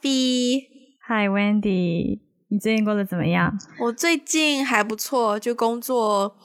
[0.00, 3.58] Hi Wendy，你最近过得怎么样？
[3.78, 6.36] 我最近还不错，就工作，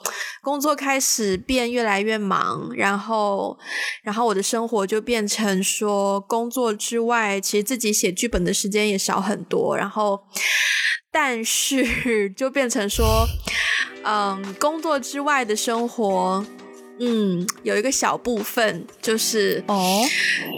[0.42, 3.58] 工作开始变越来越忙，然后，
[4.04, 10.22] 然后我的生活就变成说，工作之外，其实自己写剧本的时间也少很多，然后，
[11.12, 13.26] 但是 就变成说，
[14.04, 16.46] 嗯，工作之外的生活。
[17.00, 20.04] 嗯，有一个小部分就是哦，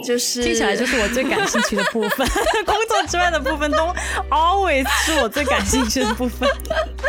[0.06, 2.26] 就是听起来就是我最感兴趣的部分。
[2.64, 3.94] 工作之外的部分都
[4.30, 6.48] always 是我最感兴趣的部分。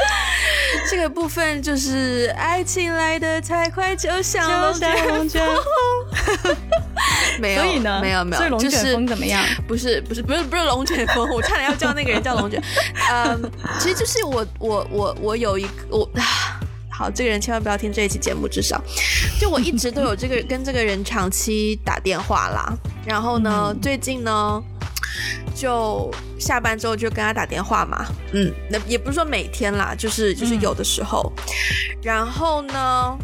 [0.89, 4.73] 这个部分就是爱情来的太快，就像龙
[5.29, 6.55] 卷风。
[7.39, 9.43] 没有，所以呢，没有没有，龙卷风怎么样？
[9.67, 12.61] 不是不是不是不是龙卷风，我差点要叫那个人叫龙卷。
[13.09, 16.09] 嗯，其实就是我我我我有一个我。
[16.91, 18.47] 好，这个人千万不要听这一期节目。
[18.47, 18.81] 至少，
[19.39, 22.77] 就我一直都有这个跟这个人长期打电话啦。
[23.05, 24.61] 然后呢，最近呢，
[25.55, 28.05] 就下班之后就跟他打电话嘛。
[28.33, 31.31] 嗯，那也不是说每天啦，就是就是有的时候。
[32.03, 33.17] 然后呢？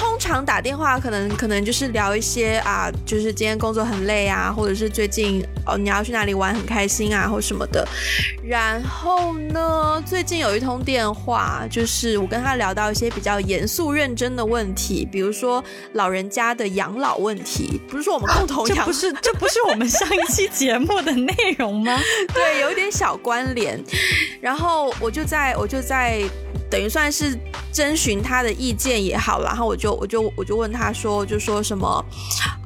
[0.00, 7.86] 通常打电话可能可能就是聊一些啊，就是今天工作很累啊，或者是最近哦你要去哪里玩很开心啊，或什么的。
[8.42, 22.00] 然后呢，最近有一通电话，就是我跟他聊到一些比较严肃认真的问题，比如说老人家的养老问题，不是说我们共同养，不是这不是我们上一期节目的内容吗？
[22.32, 23.78] 对，有一点小关联。
[24.40, 26.22] 然后我就在我就在。
[26.70, 27.36] 等于算是
[27.72, 32.04] 征询他的意见也好，然后我就我就我就问他说，就说什么，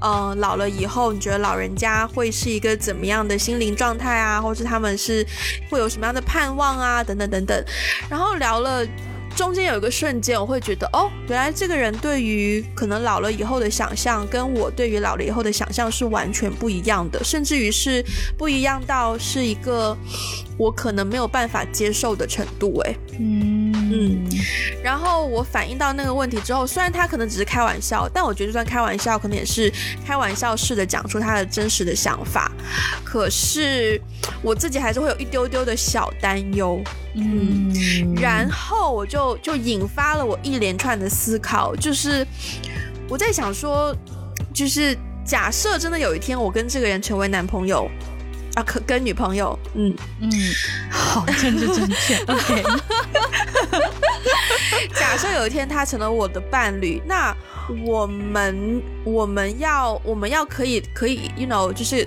[0.00, 5.26] 嗯，老了以后你觉得老人家会是一个怎么样的心灵状态啊，或是他们是
[5.70, 7.64] 会有什么样的盼望啊，等等等等，
[8.08, 8.86] 然后聊了。
[9.36, 18.00] 中间有一个瞬间，我会觉得，哦，原来这个人对于可能老了以后的想象，跟我对于老了以后的想象是完全不一样的，甚至于是
[18.38, 19.98] 不一样到是一个
[20.56, 22.78] 我可能没有办法接受的程度。
[22.84, 24.24] 哎，嗯嗯。
[24.82, 29.72] 然后我反映到那个问题之后，虽然他可能只是开玩笑，但我觉得就算开玩笑，可能也是
[30.06, 32.52] 开玩笑式的讲出他的真实的想法。
[33.04, 34.00] 可是
[34.42, 36.82] 我自己还是会有一丢丢的小担忧。
[37.14, 37.72] 嗯，
[38.16, 42.26] 然后我就就引发了我一连串的思考，就是
[43.08, 43.94] 我在想说，
[44.52, 47.88] 就是假设真的有一天我跟这个人成为男朋友
[48.54, 50.30] 啊，可跟女朋友，嗯嗯，
[50.90, 52.62] 好，政治正确， OK。
[54.94, 57.34] 假设有一天他成了我的伴侣，那
[57.84, 62.06] 我们我们要我们要可以可以，you know，就是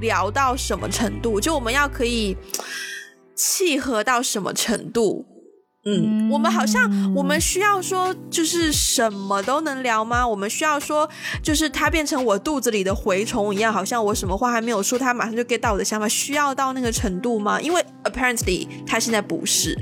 [0.00, 1.40] 聊到什么程度？
[1.40, 2.36] 就我们要可以。
[3.40, 5.24] 契合到什么程度？
[5.88, 10.26] 嗯，我们好像我们需要说，就是什么都能聊吗？
[10.26, 11.08] 我们需要说，
[11.42, 17.58] 就是他变成我肚子里的蛔虫一样，好像我什么话还没有说，他马上就 get 到我的想法，需要到那个程度吗？
[17.60, 19.74] 因为 apparently 他现在不是，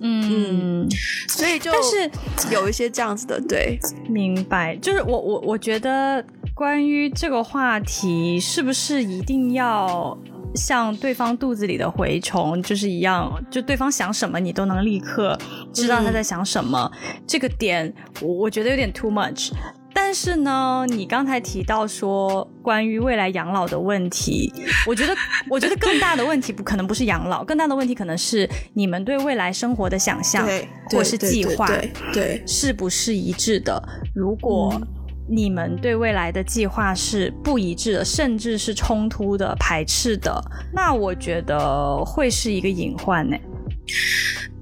[0.00, 0.86] 嗯，
[1.28, 2.10] 所以就但是
[2.52, 4.76] 有一些这样子的，对，明白。
[4.76, 6.22] 就是我我我觉得
[6.54, 10.18] 关于这个话题，是不是一定要？
[10.54, 15.38] 像对方肚子里的蛔虫，就是一样，就对方想什么，你都能立刻
[15.72, 16.90] 知道他在想什么。
[17.26, 19.50] 这个点，我我觉得有点 too much。
[19.96, 24.52] 但是呢，你刚才提到说关于未来养老的问题，
[24.86, 25.14] 我觉得，
[25.48, 30.44] 我觉得更大的问题不可能不是养老，更大的问题可能是你们对未来生活的想象
[30.90, 31.66] 或是计划，
[32.12, 33.82] 对，是不是一致的？
[34.14, 34.80] 如果。
[35.26, 40.42] 你们对未来的计划是不一致的，甚至是冲突的、排斥的，
[40.72, 43.36] 那我觉得会是一个隐患呢。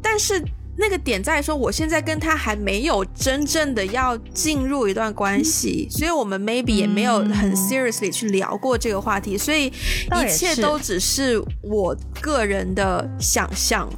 [0.00, 0.41] 但是
[0.77, 13.89] 那个点在说，我现在跟他还没有真正的要进入一段关系，所以我们 maybe 也没有很 seriously 去聊过这个话题，所以一切都只是我个人的想象。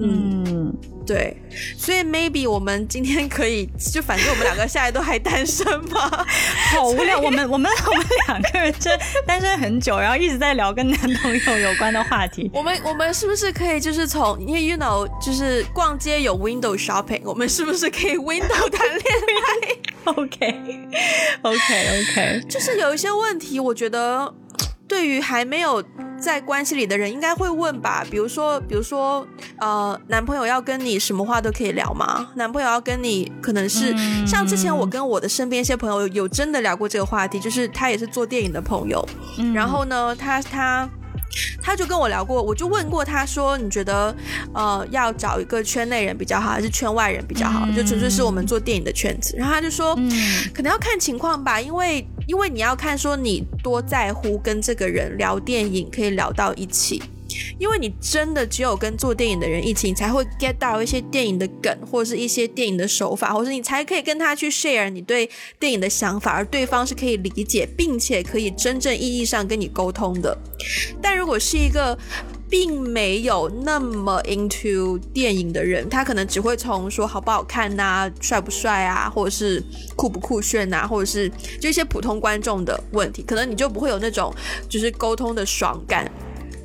[0.00, 0.74] 嗯。
[1.06, 1.36] 对，
[1.78, 6.26] 所以 maybe 我们今天可以就反正我们两个现在都还单身嘛，
[6.74, 7.18] 好无聊。
[7.20, 12.50] 我们我们 我们两个人真单身很久，然后一直在聊跟男朋友有关的话题。
[12.54, 19.04] 我们我们是不是可以就是从因为 you know 就是逛街有 window shopping，我们是不是可以 window 谈恋
[19.38, 20.88] 爱？OK
[21.42, 24.32] OK OK，就是有一些问题，我觉得
[24.88, 25.82] 对于还没有。
[26.18, 29.28] 在关系里的人应该会问吧，比如说，比如说，
[29.58, 32.30] 呃，男朋友要跟你什么话都可以聊吗？
[32.36, 33.94] 男朋友要跟你，可能是
[34.26, 39.06] 像之前我跟我的身边一些朋友有真的聊过这个话题，就是他也是做电影的朋友，
[39.54, 40.88] 然后呢，他他
[41.62, 44.14] 他就跟我聊过，我就问过他说，你觉得
[44.52, 47.66] 呃要找一个圈内人比较好，还是圈外人比较好？
[47.76, 49.94] 就纯粹是我们做电影的圈子，然后他就说，
[50.54, 52.06] 可能要看情况吧，因为。
[52.26, 57.00] 因为你要看说你多在乎跟这个人聊电影可以聊到一起。
[57.58, 65.28] 因为你真的只有跟做电影的人一起，你才会 get 到一些电影的梗，或者是一些电影的手法，或者你才可以跟他去 share 你对
[65.58, 70.36] 电影的想法，而对方是可以理解，并且可以真正意义上跟你沟通的。
[71.00, 71.96] 但如果是一个
[72.48, 79.62] 并没有那么 into 电影的人，他可能只会从说好不好看呐、帅不帅啊，或者是
[79.96, 81.30] 酷不酷炫呐，或者是
[81.60, 84.32] 就一些普通观众的问题，可能你就不会有那种
[84.68, 86.10] 就是沟通的爽感，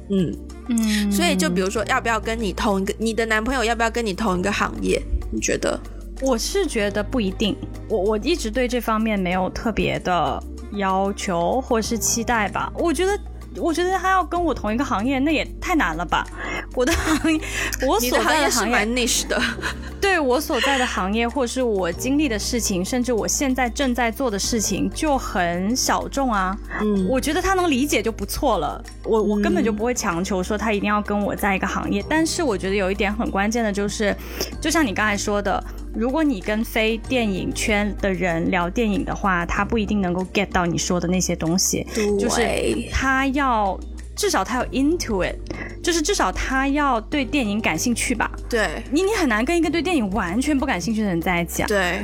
[0.09, 0.35] 嗯。
[0.79, 5.01] 嗯，所以就比如说，要不要跟你同一个，你的男朋友要不要跟你同一个行业？
[5.31, 5.79] 你觉得？
[6.21, 7.57] 我是觉得不一定，
[7.89, 12.71] 我我一直对这方面没有特别的要求或是期待吧。
[12.75, 13.19] 我觉得，
[13.57, 16.25] 我觉得他要跟我同一个行业，那也太难了吧。
[16.75, 17.39] 我的行业，
[17.87, 19.41] 我所在的行业蛮 niche 的。
[19.99, 26.57] 对我所在的行业，或是我经历的事情，甚至我现在正在做的事情，就很小众啊。
[26.81, 28.83] 嗯，我觉得他能理解就不错了。
[29.03, 32.03] 我我根本就不会强求说他一定要跟我在一个行业。
[32.09, 34.15] 但是我觉得有一点很关键的就是，
[34.59, 41.85] 就像你刚才说的，如果你跟非电影圈的人聊电影的话，他不一定能够 get 到你说的那些东西。
[42.19, 42.41] 就是
[42.91, 43.79] 他要。
[44.13, 45.35] 至少他要 into it，
[45.81, 48.29] 就是至少他要对电影感兴趣吧。
[48.47, 51.67] 对，你你很难跟一个对电影完全不感兴趣的人在一起啊。
[51.67, 52.01] 对，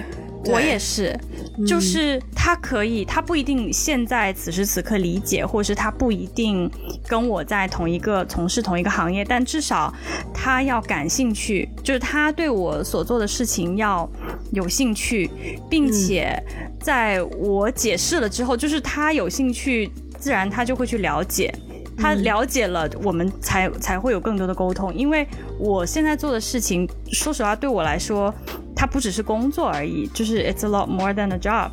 [0.54, 1.18] 我也是，
[1.66, 6.70] 就是他可以，他不一定现在此时此刻理解，或者是他不一定
[7.08, 9.94] 跟我在同一个从事同一个行业，但至少
[10.34, 14.10] 他要感兴趣，就是他对我所做的事情要
[14.52, 15.30] 有兴趣，
[15.70, 16.42] 并且
[16.80, 21.54] 在我解释了之后，就是他有兴趣，自然他就会去了解。
[22.00, 24.94] 他了解了，我们才才会有更多的沟通。
[24.94, 25.28] 因为
[25.58, 28.32] 我现在做的事情，说实话，对我来说，
[28.78, 31.72] 它不只是工作而已，就是 it's a lot more than a job。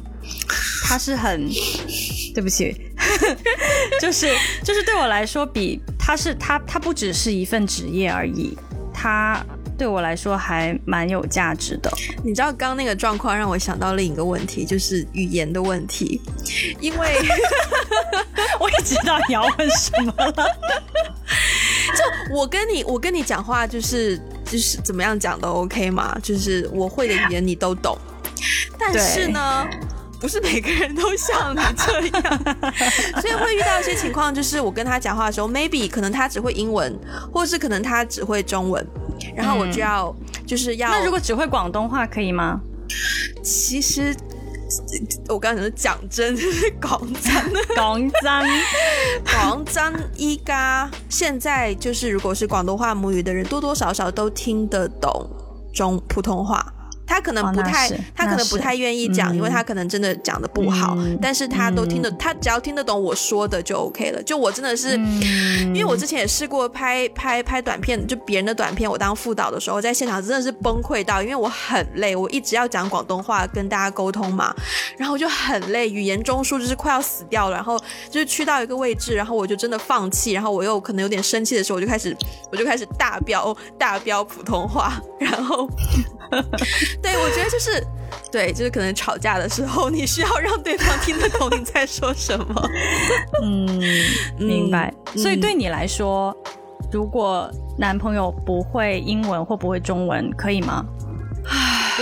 [0.88, 1.48] 它是很，
[2.34, 2.74] 对不起，
[4.00, 4.34] 就是
[4.64, 8.56] 就是对我来说，比它是它它不只是一份职业而已，
[8.92, 9.44] 它。
[9.76, 11.90] 对我来说还蛮有价值的。
[12.22, 16.20] 你知道刚那个状况让我想到另一个问题，就是语言的问题。
[16.80, 17.18] 因为
[18.60, 20.32] 我也知道你要问什么了。
[21.90, 26.16] 就我跟你，我跟你讲话，就是就是怎么样讲都 OK 嘛。
[26.22, 27.96] 就是我会的语言你都懂。
[28.78, 29.66] 但是呢，
[30.20, 32.22] 不是每个人都像你这样，
[33.20, 36.94] 所以会遇到一些情况，就是我跟他讲话的时候，maybe 可能他只会英文，
[37.32, 38.86] 或是可能他只会中文。
[39.34, 40.14] 然后我就要
[40.46, 42.60] 就是要那如果只会广东话可以吗？
[43.42, 44.14] 其实
[45.28, 47.32] 我刚才是讲真，就是广真，
[47.74, 48.44] 广真，
[49.32, 55.28] 广真依家现在就是如果是广东话母语的人，多多少少都听得懂
[55.72, 56.72] 中普通话。
[57.06, 60.96] 他可能不太，他可能不太愿意讲，因为他可能真的讲的不好。
[61.20, 64.22] 但是他都听得，他只要听得懂我说的就 OK 了。
[64.22, 64.96] 就我真的是，
[65.74, 74.54] 因为我之前也试过拍拍拍短片，就别人的短片，我当副导的时候，在现场真的是崩溃到，因为我很累，我一直要讲广东话跟大家沟通嘛，
[74.96, 77.56] 然后就很累，语言中枢就是快要死掉了。
[77.56, 77.78] 然后
[78.10, 82.16] 就是去到一个位置，然后我就真的放弃，然后我又可能有点生气的时候，我就开始
[82.50, 85.68] 我就开始大飙大飙普通话， 然后。
[87.02, 87.86] 对，我觉得就是，
[88.30, 92.70] 对，就是可能吵架的时候，你需要让对方听得懂你在说什么。
[93.42, 93.66] 嗯，
[94.38, 94.92] 明白。
[95.16, 96.36] 所以对你来说，
[96.90, 100.84] 如果男朋友不会英文或不会中文，可以吗？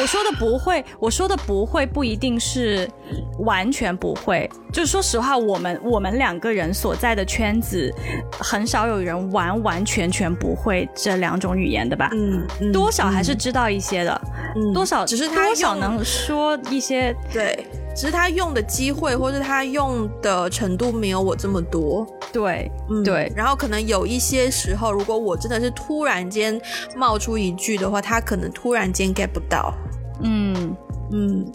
[0.01, 2.89] 我说的不会，我说的不会不一定是
[3.41, 4.49] 完全不会。
[4.73, 7.93] 就是说实话，我们我们两个人所在的圈子，
[8.41, 12.11] 很少有人完完全全不会这两种语言的吧？
[12.15, 14.21] 嗯，多少还是知道一些的。
[14.57, 17.15] 嗯，多少只是他多少能说一些。
[17.31, 22.07] 对，只是他用的机会或者他用的程度没有我这么多。
[22.33, 23.33] 对，嗯对。
[23.37, 26.61] 然后可能有一些时候，如果我真的是突然间
[26.97, 29.75] 冒出一句的话，他可能突然间 get 不到。
[30.23, 30.77] 嗯
[31.13, 31.53] 嗯。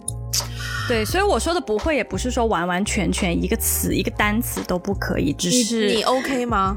[0.86, 6.76] 对，所以我说的不会，也不是说完完全全一个词一个单词都不可以，只是你 OK 吗？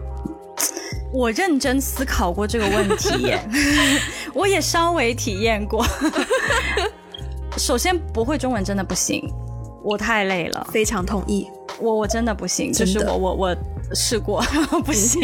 [1.13, 3.33] 我认真思考过这个问题，
[4.33, 5.85] 我也稍微体验过。
[7.57, 9.29] 首先，不会中文真的不行，
[9.83, 10.67] 我太累了。
[10.71, 11.47] 非常同意，
[11.79, 13.57] 我我真的不行，就是我我我。
[13.93, 14.41] 试过
[14.85, 15.19] 不行，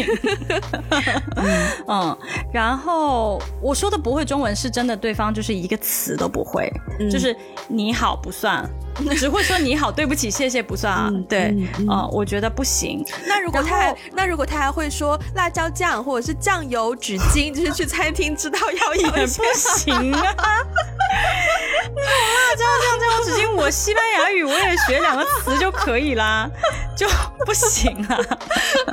[1.88, 2.14] 嗯，
[2.52, 6.70] 然后我说的不会中文是真的，对方就是一个词都不会，
[7.10, 7.34] 就是
[7.66, 8.68] 你好不算，
[9.16, 13.04] 只会说你好，对不起，谢谢不算啊，对，嗯，我觉得不行。
[13.26, 20.34] 那如果他还那如果他还会说辣椒酱或者是酱油、纸巾， 就是去餐厅知道要也不行啊。
[21.96, 26.48] 辣椒酱、酱油、纸巾，我我西班牙语我也学两个词就可以啦，
[26.96, 27.06] 就
[27.44, 28.18] 不行啊。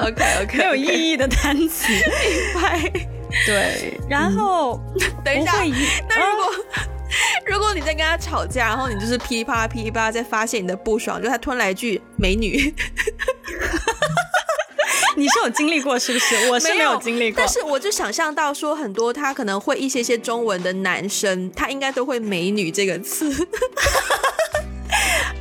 [0.02, 1.88] OK OK，没有意义的单词。
[1.94, 2.92] 明白。
[3.46, 4.80] 对，然后
[5.24, 5.54] 等一下
[6.10, 6.52] 那如果、
[7.46, 12.74] 如果你在跟他吵架，然后你就是噼里啪啦噼里啪啦在发泄你的不爽，就他突然来一句“美女。
[15.18, 16.50] 你是有经历过是不是？
[16.50, 17.38] 我”，是没有经历过。
[17.38, 17.48] 但。
[17.48, 23.30] 是我就想象到说，很多他可能会一些些中文的男生，他应该都会“美女”这个词，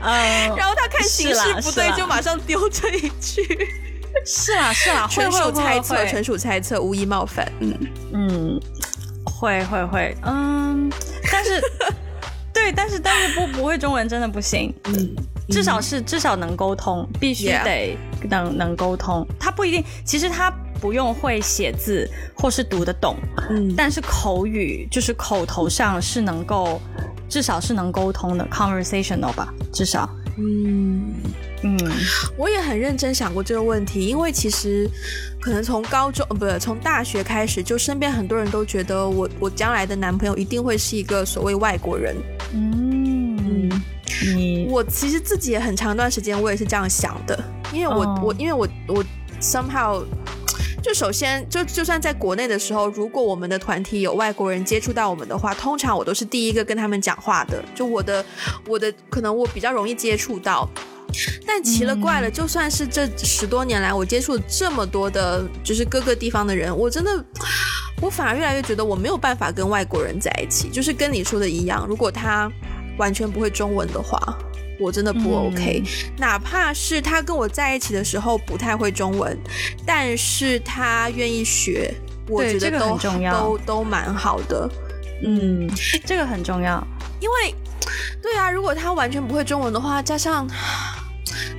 [0.01, 3.69] 呃，然后他看形是势不对，就马上丢这一句，
[4.25, 7.51] 是啦是啦，会纯属猜测，纯属猜测，无意冒犯。
[7.61, 7.77] 嗯，
[8.13, 8.61] 嗯，
[9.45, 10.91] 会会会，嗯，
[11.31, 11.61] 但是
[12.53, 15.15] 对，但是但是不不会中文真的不行，嗯，
[15.51, 17.97] 至少是至少能沟通，必须得
[18.31, 19.27] 能能沟通。
[19.39, 23.17] 他不一定，其实他不用会写字或是读得懂，
[23.51, 26.81] 嗯但是口语就是口头上是能够，
[27.29, 30.09] 至少是能沟通的，conversational 吧，至少，
[30.39, 31.13] 嗯。
[31.65, 31.77] 嗯
[32.37, 34.89] 我也很认真想过这个问题，因为其实
[35.41, 42.15] 可能从高中呃不是从大学开始，就身边很多人都觉得我我将来的男朋友一定会是一个所谓外国人。
[42.53, 43.69] 嗯，
[44.35, 47.43] 你我其实自己也很长一段时间我也是这样想的，
[47.73, 49.05] 因为我、哦我因为我我
[49.41, 50.05] somehow。
[50.83, 57.65] 就首先，就就算在国内的时候，如果我们的团体有外国人接触到我们的话，通常我都是第一个跟他们讲话的。
[57.75, 58.23] 就我的
[58.67, 60.69] 我的可能我比较容易接触到，
[61.47, 67.25] 但奇了怪了，就算是这十多年来我接触了这么多的，就是各个地方的人，我真的，
[68.01, 70.69] 我反而越来越觉得我没有办法跟外国人在一起。
[70.69, 72.51] 就是跟你说的一样，如果他
[72.99, 74.19] 完全不会中文的话，
[74.81, 75.83] 我真的不嗯 OK。
[76.19, 79.39] 哪怕是他跟我在一起的时候不太会中文，
[79.87, 81.95] 但是他愿意学，
[82.29, 82.99] 我觉得都
[83.31, 84.69] 都都蛮好的。
[85.25, 85.71] 嗯，
[86.05, 86.85] 这个很重要。
[87.21, 87.55] 因为，
[88.21, 90.47] 对啊，如果他完全不会中文的话，加上，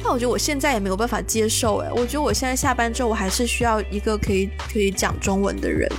[0.06, 1.78] 那我觉得我现在也没有办法接受。
[1.78, 5.92] 哎，我觉得我现在下班之后，我还是需要一个可以可以讲中文的人。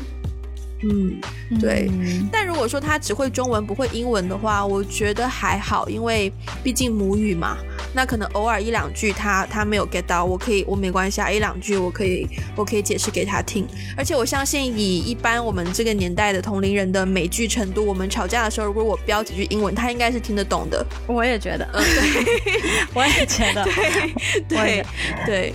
[0.83, 1.19] 嗯，
[1.59, 6.33] 对嗯但如果说他只会中文不会英文的话，我觉得还好，因为
[6.63, 7.57] 毕竟母语嘛。
[7.93, 13.67] 那可能偶尔一两句他他没有 get 到，我可以我没关系啊，一两句我可以我可以解释给他听。
[13.97, 20.85] 而且我相信以一般我们这个年代的同龄人的美剧程度，我们吵架的时候，如果我标几句英文，他应该是听得懂的。
[21.07, 22.61] 我也觉得，嗯，对
[22.95, 23.65] 我也觉得，
[24.49, 24.85] 对
[25.25, 25.55] 对。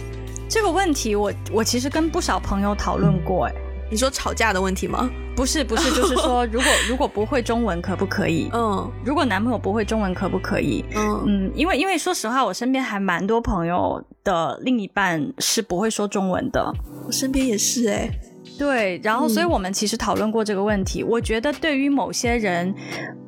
[0.50, 3.54] 这个问题我，我其实跟不少朋友讨论过，哎，
[3.92, 5.10] 你说吵架的问题吗？
[5.36, 8.50] 不是不是， 就是说，如果如果不会中文可不可以？
[8.54, 10.84] 嗯如果男朋友不会中文可不可以？
[10.96, 16.74] 嗯嗯，因为因为说实话，我身边还蛮多朋友的另一半是不会说中文的。
[17.06, 18.10] 我身边也是哎、
[18.58, 21.04] 对，然后所以我们其实讨论过这个问题。
[21.04, 22.74] 我觉得对于某些人，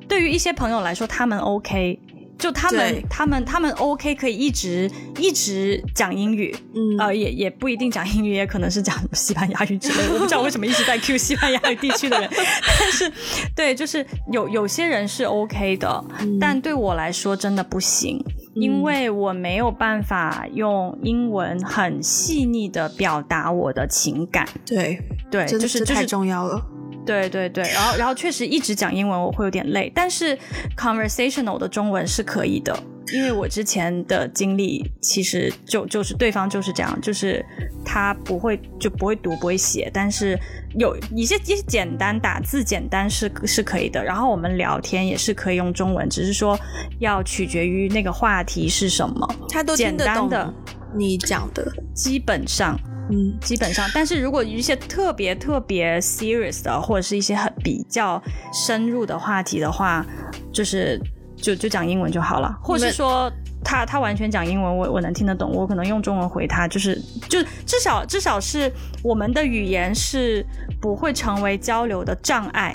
[0.07, 1.99] 对于一些朋友来说，他们 OK，
[2.37, 6.97] 就他们他们他们 OK 可以一直一直讲英语，嗯。
[6.99, 10.13] 呃，也也不一定讲英语，也可能是讲西班牙语之类的。
[10.13, 12.29] 我不知道为什么一直在 Q 西班牙语地区的人，
[12.79, 13.11] 但是
[13.55, 16.37] 对，就是有有些人是 OK 的，嗯。
[16.39, 18.23] 但对我来说真的不行。
[18.55, 26.63] 因为我没有办法用英文很细腻的表达我的情感，对，对，就是就是重要了。
[27.05, 30.37] 对对对，然后然后确实一直讲英文我会有点累，但是
[30.77, 32.77] conversational 的中文是可以的，
[33.13, 37.45] 因为我之前的经历其实就就是对方就是这样，就是
[37.85, 40.39] 他不会就不会读不会写，但是
[40.79, 46.57] 有一些一些简单打字简单是是可以的，然后我们聊天也是可以用中文，只是说
[46.99, 49.75] 要取决于那个话题是什么，他都。
[49.75, 50.53] 听简得懂单的
[50.95, 52.79] 你讲的，基本上
[53.09, 58.21] 嗯基本上，但是如果一些特别特别 serious 的，或者是一些很比较
[58.53, 60.05] 深入的话题的话，
[60.51, 60.99] 就是
[61.35, 63.31] 就就讲英文就好了，或是说
[63.63, 66.95] 他他完全讲英文，我我能听得懂，我可能用中文回他，就是
[67.29, 68.71] 就至少至少是
[69.03, 70.45] 我们的语言是
[70.81, 72.73] 不会成为交流的障碍。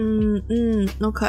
[0.00, 1.26] 嗯嗯，OK。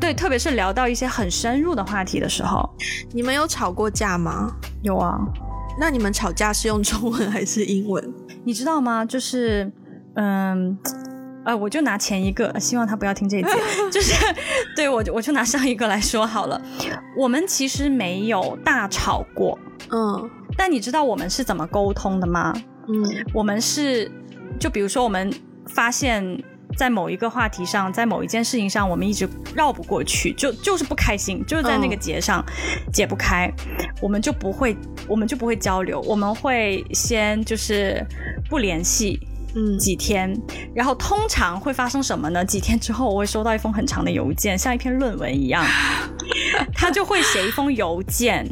[0.00, 2.68] 对，特别是聊到一些很深入的话题的时候，
[3.12, 4.54] 你们有吵过架吗？
[4.82, 5.18] 有啊，
[5.78, 8.12] 那你们吵架是用中文还是英文？
[8.44, 9.04] 你知道吗？
[9.04, 9.70] 就是，
[10.14, 10.76] 嗯，
[11.44, 13.48] 呃，我就拿前一个，希望他不要听这一节，
[13.90, 14.14] 就是
[14.76, 16.60] 对我就我就拿上一个来说好了。
[17.16, 19.58] 我们其实没有大吵过，
[19.90, 22.52] 嗯但你知道我们是怎么沟通的吗？
[22.88, 24.10] 嗯我们是，
[24.60, 25.32] 就比如说我们
[25.66, 26.42] 发现。
[26.76, 32.44] 在某一个话题上，在某一件事情上，我们一直绕不过去，就就是不开心，就是在那个嗯结上
[32.92, 33.52] 解不开，
[34.00, 34.76] 我们就不会，
[35.06, 38.04] 我们就不会交流，我们会先就是
[38.48, 39.20] 不联系，
[39.54, 40.34] 嗯几天，
[40.74, 42.44] 然后通常会发生什么呢？
[42.44, 45.64] 几天之后，我会收到一封很长的邮件，像一篇论文一样。
[46.74, 48.46] 他就会写一封邮件，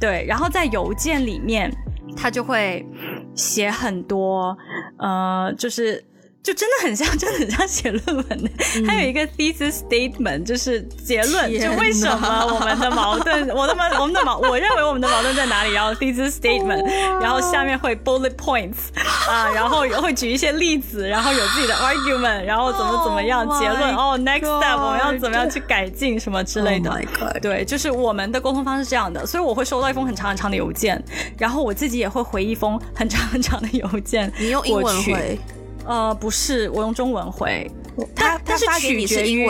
[0.00, 1.70] 对，然后在邮件里面，
[2.16, 2.86] 他就会
[3.34, 4.56] 写很多，
[4.98, 6.04] 呃，就是。
[6.44, 8.50] 就真的很像， 真的很像写论文的。
[8.86, 15.72] 还有一个 thesis statement，就是结论，就为什么我们的矛盾， 我的矛，我们的矛，我认为我们的矛盾在哪里？
[15.72, 16.84] 然后 thesis statement，
[17.18, 18.92] 然后下面会 bullet points
[19.26, 26.94] 啊，然后 会举一些例子，然后有自己的 argument，然后怎么怎么样，结论哦，next step 我们要怎么样去改进什么之类的。
[27.40, 31.02] 对，就是我们的沟通方式是这样的，所以我会收到一封很长很长的邮件，
[31.38, 34.30] 然后我自己也会回一封很长很长的邮件。
[34.38, 35.40] 你用英文回。
[35.84, 37.70] 呃，不是，我用中文回。
[38.14, 39.48] 他他是取决于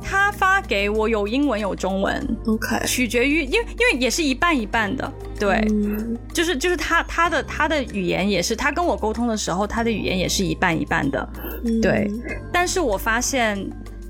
[0.00, 5.66] 他发给我有英文有中文，OK，取决于因为因为也是一半一半的，对，
[6.32, 11.28] 就是就是他他的他的语言也是他跟我沟通的时候，他的语言也是一半一半的，
[11.80, 12.08] 对。
[12.52, 13.58] 但是我发现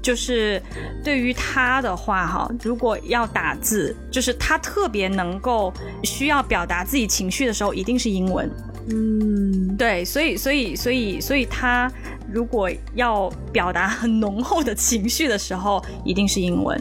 [0.03, 0.61] 就是
[1.05, 8.51] 对于他的话哈，如果要打字，就是他特别能够需要表达自己情绪的时候，一定是英文。
[8.91, 11.91] 嗯，对，所以，所以，所以，所以他
[12.31, 16.81] 如果要表达很浓厚的情绪的时候，一定是英文。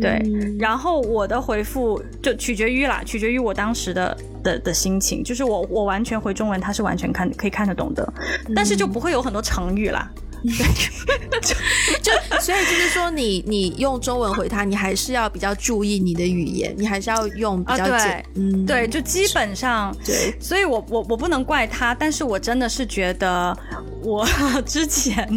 [0.00, 0.20] 对，
[0.58, 8.12] 然后我的回复就取决于啦，取决于我当时的的的心情，就是我我完全回中文，他是完全看可以看得懂的，
[8.56, 10.10] 但是就不会有很多成语啦。
[10.14, 10.31] 就
[12.02, 20.34] 就所以就是说，你你用中文回他，你还是要比较注意你的语言，你还是要用比较简，嗯，对，就基本上对。
[20.40, 23.56] 所以我我我不能怪他，但是我真的是觉得
[24.02, 24.26] 我
[24.66, 25.28] 之前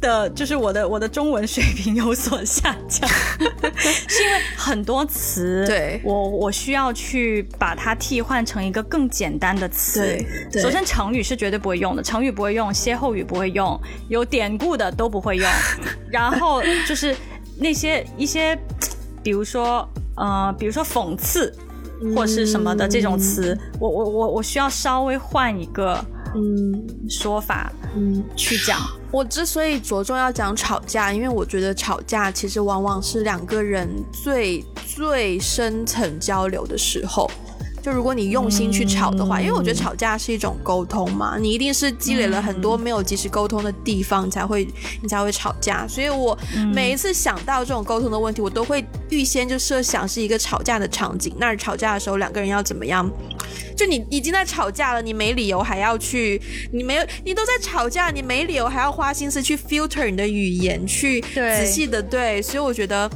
[0.00, 3.08] 的就是我的我的中文水平有所下降，
[3.78, 10.00] 是因为很多词，对我我需要去把它替换成一个更简单的词。
[10.52, 14.19] 对，首先成语是绝对不会用的，成语不会用，歇后语不会用，有。
[14.20, 15.48] 有典故的都不会用，
[16.12, 17.16] 然后就是
[17.56, 18.56] 那些一些，
[19.22, 21.52] 比如说呃，比如说讽刺
[22.14, 26.04] 或是什么的这种词，我我我我需要稍微换一个
[26.34, 28.78] 嗯说法嗯去讲。
[29.10, 37.28] 我之所以着重要讲吵架，因为我觉得吵架其实往往是两个人最最深层交流的时候。
[37.82, 44.68] 就如果你用心去吵的话，因为我觉得吵架是一种沟通嘛，你一定是积累了很多没有及时沟通的地方，你才会
[45.02, 45.86] 你才会吵架。
[45.88, 46.38] 所以我
[46.74, 51.34] 每一次想到这种沟通的问题，我都会预先就设想是一个吵架的场景。
[51.38, 53.10] 那吵架的时候，两个人要怎么样？
[53.80, 56.38] 就你已经在吵架了，你没理由还要去，
[56.70, 62.42] 你没有，你都在吵架，你没理由还要花心思去 filter 你的语言，去仔细的对。
[62.42, 63.10] 所以我觉得，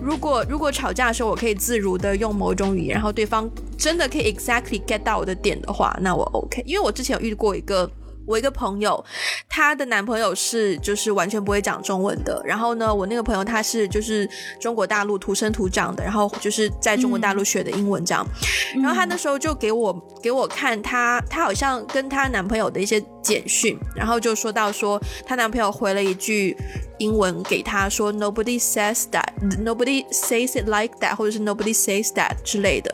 [0.00, 6.62] 如果如果吵架的时候，我可以自如的用某种语言，然后对方真的可以 exactly get 到我的点的话，那我 OK。
[6.64, 7.90] 因为我之前有遇过一个。
[8.26, 9.02] 我一个朋友，
[9.48, 12.42] 她的男朋友是就是完全不会讲中文的。
[12.44, 14.28] 然后呢，我那个朋友他是就是
[14.60, 18.26] 中国大陆土生土长的，然后就是在中国大陆学的英文这样。
[18.74, 26.56] 然后她那时候就给我给我看她她好像跟她男朋友的一些简讯，然后就说到说她男朋友回了一句
[26.98, 29.28] 英文给她说 Nobody says that,
[29.62, 32.92] nobody says it like that，或者是 Nobody says that 之类的。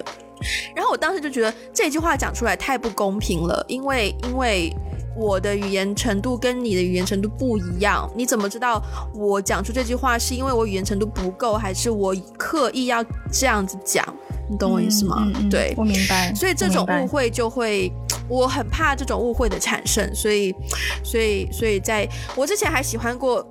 [0.75, 4.71] 然后我当时就觉得这句话讲出来太不公平了，因为因为。
[5.17, 8.83] 我的语言程度跟你的语言程度不一样，你怎么知道
[9.15, 14.05] 我讲出这句话是因为我语言程度不够，还是我刻意要这样子讲？
[14.51, 15.31] 你懂我意思吗？
[15.51, 16.35] 对，我明白。
[16.35, 17.93] 所以这种误会就会，
[18.29, 20.15] 我很怕这种误会的产生。
[20.15, 20.55] 所以，
[21.03, 23.47] 所以，所以在我之前还喜欢过，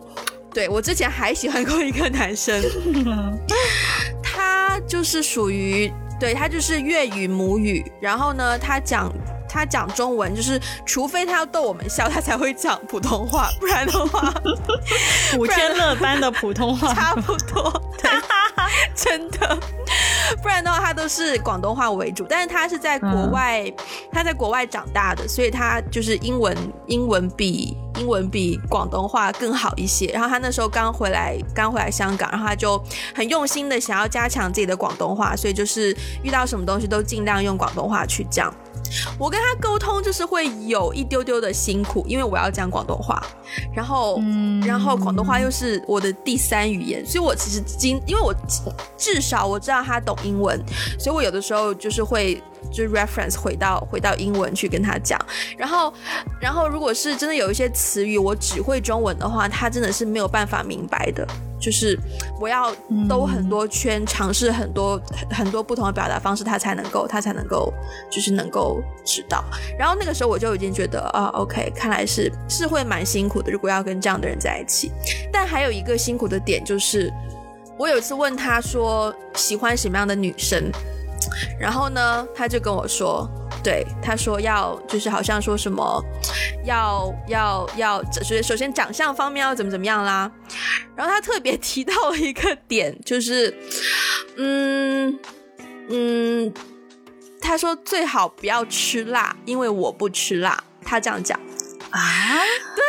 [0.53, 2.61] 对我之前还喜欢过一个男生，
[4.21, 9.11] 他就是属于，对他就是粤语母语，然后呢，他讲。
[9.51, 14.33] 他讲中文就是，除非他要逗我们笑，他才会讲普通话，不然的话，
[15.35, 17.81] 古天乐般的普通话 差不多，
[18.95, 19.59] 真的，
[20.41, 22.25] 不然的话他都是广东话为主。
[22.29, 23.71] 但是他是在国外，
[24.11, 26.55] 他在国外长大的，所以他就是英文，
[26.87, 30.07] 英文比英文比广东话更好一些。
[30.13, 32.81] 然后他那时候刚回来，刚回来香港，然后他就
[33.13, 38.53] 很用心的想要加强自己的广东话，所以就是遇到什么东西都尽量用广东话去讲。
[39.17, 43.21] 我跟他沟通就是会有一丢丢的辛苦，因为我要讲广东话，
[43.73, 44.21] 然后，
[44.65, 48.33] 然后广东话又是我的第三语言，所以我其实今，因为我
[48.97, 50.59] 至少我知道他懂英文，
[50.99, 55.19] 所以我有的时候就是会就 reference 回到回到英文去跟他讲，
[55.57, 55.93] 然后，
[56.39, 61.27] 然后如果是真的有一些词语我只会中文的话，他真的是没有办法明白的。
[61.61, 61.97] 就是
[62.39, 62.75] 我要
[63.07, 67.71] 兜很多圈，尝试很多很多不同的表达方式，他才能够，他才能够，
[68.09, 69.43] 就是能够知道。
[69.77, 74.91] 然后那个时候我就已经觉得啊，OK，看来是是会蛮辛苦的，如果要跟这样的人在一起。
[75.31, 77.13] 但还有一个辛苦的点就是。
[77.79, 80.69] 我有一次问他说喜欢什么样的女生，
[81.59, 83.29] 然后呢，他就跟我说，
[83.63, 86.03] 对，他说要就是好像说什么
[86.65, 90.31] 要要要，首首先长相方面要怎么怎么样啦，
[90.95, 93.55] 然后他特别提到了一个点，就是
[94.37, 95.19] 嗯
[95.89, 96.53] 嗯，
[97.41, 101.39] 他说最好不要吃辣，因为我不吃辣，他这样讲。
[101.91, 102.39] 啊，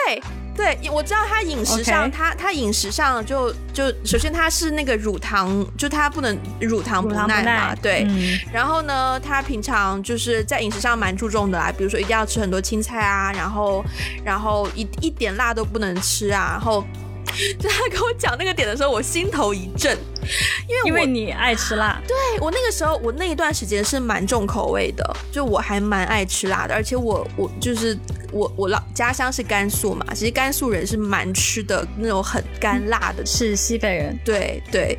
[0.06, 0.22] 对。
[0.56, 8.06] 对，我知道他饮食上，他他饮食上就就首先他是那个乳糖，就他不能乳糖不耐嘛，对。
[8.52, 13.84] 然后呢，他平常就是在饮食上蛮注重的啊，比如说一定要吃很多青菜啊，然后
[14.24, 16.84] 然后一一点辣都不能吃啊，然后。
[17.58, 19.96] 就他跟我讲那个点的时候，我心头一震，
[20.68, 22.00] 因为因为你爱吃辣。
[22.06, 27.96] 对我那个时候，我那一段时间是蛮重口味的，就我还蛮爱吃辣的，而且我我就是
[28.32, 34.18] 我我老家乡是甘肃嘛，其实甘肃人是蛮吃的那种很干辣的，是西北人。
[34.24, 34.98] 对对，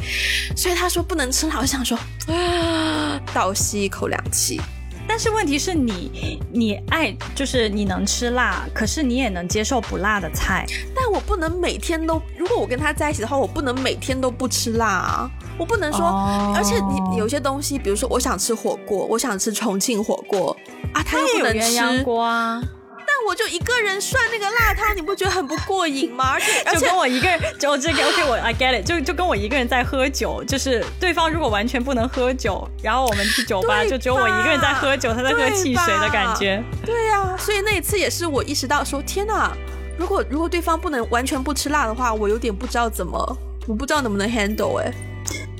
[0.55, 4.59] 所以他说不能吃辣，我想说啊，倒吸一口凉气。
[5.07, 10.65] 但是问题是你，你爱就是你能吃辣，可是你也能接受不辣的菜。
[10.95, 15.29] 但我不能每天都，如果我跟他在一起的话，我不能每天都不吃辣啊！
[15.57, 16.07] 我不能说，
[16.55, 16.79] 而且
[17.11, 20.55] 你有些东西，比如说我想吃火锅，我想吃重庆火锅
[20.93, 22.03] 啊，他又不能吃。
[23.27, 26.33] 我就一个人涮那个辣汤，你不觉得很不过瘾吗？
[26.33, 36.63] 而且就跟我一个人，就这个 OK，我 I get it，就就跟我一个人在喝酒，就是对方如果完全不能喝酒，然后我们去酒吧，就只有我一个人在喝酒，他在喝汽水的感觉。
[36.85, 39.51] 对呀，所以那一次也是我意识到说，天哪，
[39.97, 44.91] 如果如果对方不能完全不吃辣的话，我有点不知道怎么，我不知道能不能 handle 哎。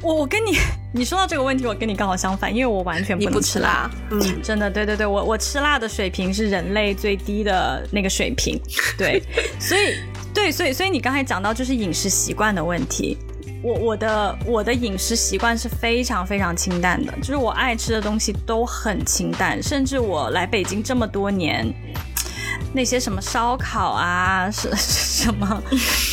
[0.04, 0.58] 我我跟你
[0.94, 3.90] 你说到这个问题，我跟你刚好相反，因为我完全不能吃辣。
[4.12, 8.60] 嗯，真的，对对对，我我吃辣的水平是人类最低的那个水平。
[8.98, 9.24] 对，
[9.60, 9.96] 所以
[10.34, 13.18] 对，所以所以你刚才讲到就是饮食习惯的问题。
[13.64, 21.74] 我我的我的饮食习惯是非常非常清淡的，就是我爱吃的东西都很清淡，甚至我来北京这么多年。
[22.74, 25.64] 那些什么烧烤啊， 是什么？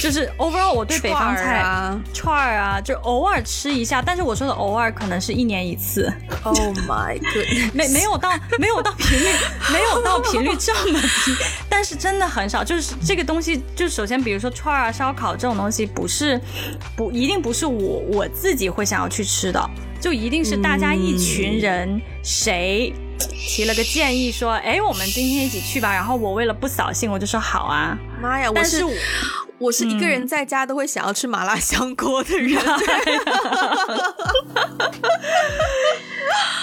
[0.03, 1.65] 就是 overall 我对北方菜
[2.13, 4.03] 串儿啊，就偶尔吃一下。
[4.03, 6.13] 但是我说的偶尔可能是一年一次。
[6.43, 7.47] Oh my god！
[7.75, 9.25] 没没有到没有到频率
[9.73, 11.35] 没有到频率这么低，
[11.69, 12.63] 但是真的很少。
[12.63, 16.41] 就是这个东西，就首先比如说串儿啊、烧烤这种东西，不是
[16.95, 19.71] 不一定不是我我自己会想要去吃的，
[20.01, 22.93] 就一定是大家一群人谁。
[23.47, 25.93] 提了个建议说，哎，我们今天一起去吧。
[25.93, 27.99] 然后我为了不扫兴，我就说好啊。
[28.21, 28.85] 妈呀，我是
[29.59, 32.51] 我是一个人在家都会想要吃麻辣香锅的人。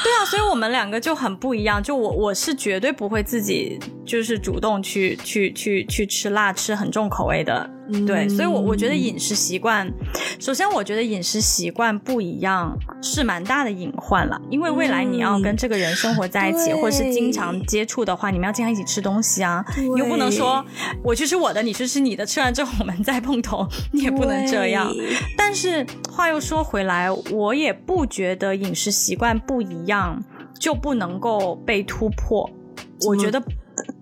[0.03, 1.83] 对啊，所以我们两个就很不一样。
[1.83, 7.69] 就我我是绝对不会自己就是主动去去去去吃辣，吃很重口味的。
[8.05, 9.89] 对，所以，我我觉得饮食习惯，
[10.39, 14.39] 首先，我觉得饮食习惯不一样是蛮大的隐患了。
[14.49, 19.63] 因为未来你要跟这个人生活在一起，或者是经常接触的话，你们要经常一起吃东西啊。
[19.77, 20.63] 你又不能说
[21.03, 24.93] 我去吃我的，你去吃你的，吃完之后我们再碰头，你也不能这样。
[25.37, 30.21] 但是话又说回来，我也不觉得饮食习惯不一样
[30.59, 32.49] 就不能够被突破。
[33.07, 33.41] 我觉得。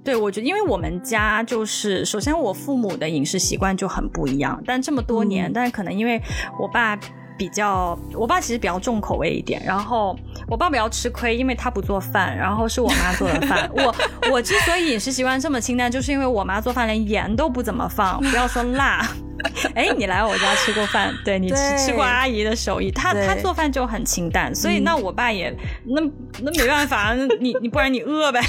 [0.06, 6.22] 对，我觉得，因为我们家就是，首先我父母的饮食习惯就很不一样，但这么多年，但是可能因为
[6.60, 6.96] 我爸
[7.36, 10.15] 比较，我爸其实比较重口味一点，然后
[10.48, 13.69] 我爸比较吃亏，因为他不做饭，然后是我妈做的饭。
[13.74, 13.95] 我
[14.32, 19.08] 我之所以饮食习惯这么清淡，就是因为我妈做饭连盐都不怎么放，不要说辣。
[19.76, 26.02] 哎，你来我家吃过饭，对你吃吃过阿姨的手艺，她她做饭就很清淡，所以那我爸也那
[26.41, 28.41] 那没办法，你你不然你饿呗。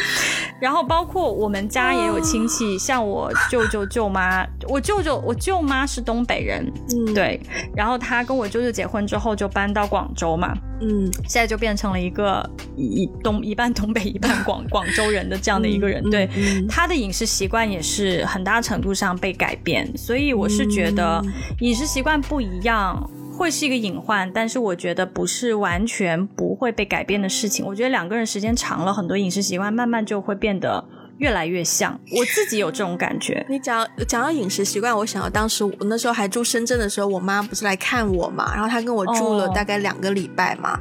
[0.60, 7.40] 然后包括我们家也有亲戚，像我舅舅舅妈，我舅舅我舅妈是东北人，嗯，对，
[7.74, 10.52] 然后他跟我舅舅结婚之后就搬到广州嘛。
[10.82, 12.44] 嗯，现在就变成了一个
[12.76, 16.28] 一东一半东北一半广 广州人的这样的一个人，对
[16.68, 21.24] 他的饮食习惯也是很大程度上被改变，所以我是觉得
[21.60, 27.64] 饮食习惯不一样会是一个隐患，但是我觉得不是完全不会被改变的事情。
[27.64, 30.84] 我觉得两个人时间长了，很多饮食习惯慢慢就会变得。
[31.22, 33.46] 越来越像，我自己有这种感觉。
[33.48, 40.76] 你讲讲到饮食习惯，我想到当时我那时候还住深圳的时候，我妈不是来看我嘛，然后她跟我住了大概两个礼拜嘛。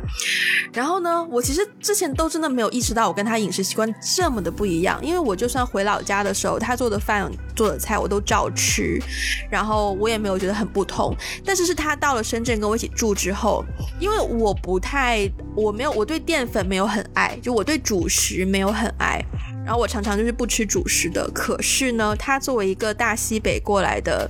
[0.73, 8.99] 然后呢，我其实之前都真的没有意识到我跟她饮食习惯这么的不一样，因为我就算回老家的时候，她做的饭做的菜我都照吃，
[9.47, 11.15] 然后我也没有觉得很不同。
[11.45, 13.63] 但是是她到了深圳跟我一起住之后，
[13.99, 19.23] 因为我不太，我没有，我对淀粉没有很爱，就我对主食没有很爱。
[19.63, 24.29] 然后我常常就是不吃主食的，可是呢，她作为一个大西北过来的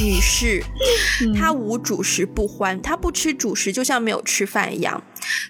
[0.00, 0.62] 女士，
[1.38, 5.02] 她无主食不欢，她不吃主食就像没有吃饭一样。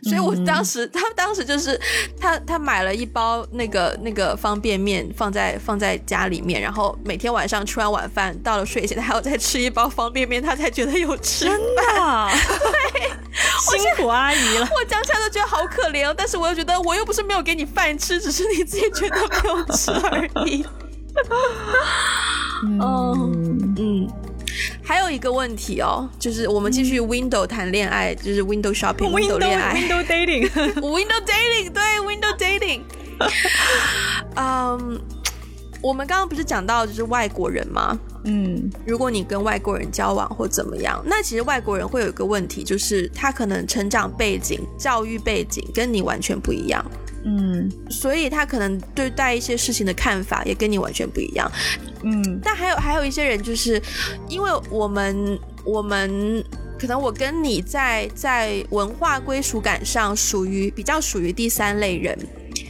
[0.02, 1.78] 所以我当时，她当时就是
[2.18, 12.28] 她她买了一包那个那个方便面放在放在家里面，然后每天晚上吃完晚饭到了睡前，她还要再吃一包方便面，她才觉得有吃真的，
[12.92, 13.10] 对，
[13.66, 14.68] 辛苦阿姨了。
[14.74, 20.64] 我讲起来都觉得好可怜哦，但是我又觉得我又不是没有给你饭吃，只是你自己觉得没有吃而已。
[22.62, 24.08] 嗯嗯，
[24.82, 32.80] 还有一个问题哦，就是我们继续 window 谈恋爱，就是 window shopping，window 恋爱，window dating，window dating，对，window dating。
[34.36, 35.00] 嗯，
[35.86, 37.96] 我们刚刚不是讲到就是外国人吗？
[38.24, 46.84] 嗯，如果你跟外国人交往或怎么样，那其实外国人会有一个问题，就是他可能成长背景、教育背景跟你完全不一样。
[47.24, 51.48] 嗯，所以他可能对待一些事情的看法也跟你完全不一样。
[52.02, 53.80] 嗯，但还有还有一些人，就是
[54.28, 56.44] 因为我们我们
[56.80, 62.18] 可能我跟你在在文化归属感上属于比较属于第三类人。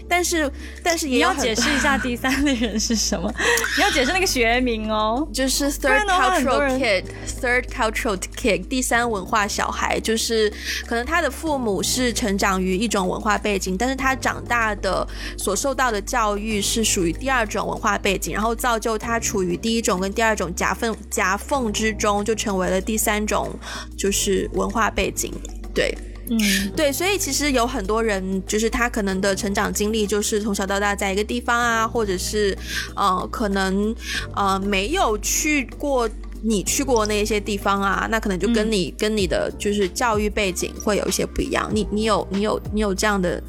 [0.08, 0.50] 但是，
[0.82, 3.32] 但是也要解释一下第三类人是什么？
[3.76, 10.52] 你要解释那个学名哦，就是 third cultural kid，third cultural kid，第三文化小孩，就是
[10.86, 23.52] 可能他的父母是成长于一种文化背景，但是他长大的所受到的教育是属于第二种文化背景，然后造就他处于第一种跟第二种夹缝夹缝之中，就成为了第三种
[23.96, 25.32] 就是文化背景，
[25.74, 25.92] 对。
[26.28, 26.38] 嗯，
[26.74, 32.56] 对，所以其实有很多人，就是他可能的成长经历，就是从小到大在一个地方啊，或者是，
[32.96, 33.94] 呃，可能
[34.34, 36.08] 呃没有去过
[36.42, 41.70] 你去过那些地方啊，那可能就跟你跟你的就是教育背景会有一些不一样。
[41.72, 43.42] 你你有你有你有这样的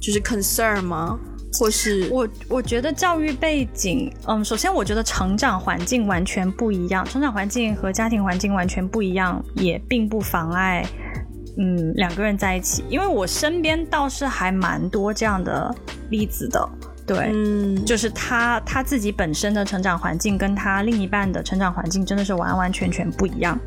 [0.00, 1.18] 就是 concern 吗？
[1.58, 10.84] 或是我我觉得教育背景，嗯，首先我觉得成长环境完全不一样，成长环境和家庭环境完全不一样，也并不妨碍。
[11.58, 15.74] 嗯，两个人在一起，因为我身边倒是还蛮多这样的
[16.10, 16.68] 例子的，
[17.06, 23.58] 对，嗯，就是他他自己本身的成长环境跟他另一半的成长环境真的是完完全全不一样，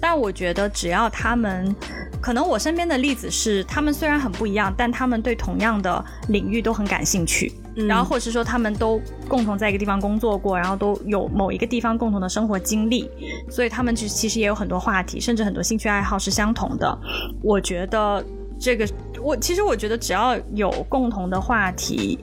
[0.00, 1.74] 但我觉得只要他们，
[2.20, 7.52] 可能我身边的例子是，他们虽然很不一样，但他们对同样的领域都很感兴趣。
[7.74, 13.08] 然后，或者是说他们都共同在一个地方工作过，然后都有某一个地方共同的生活经历，
[13.48, 16.98] 所以他们其实其实也有很多话题，甚至很多兴趣爱好是相同的。
[17.42, 18.22] 我觉得
[18.60, 18.86] 这个，
[19.22, 22.18] 我其实我觉得只要有共同的话题，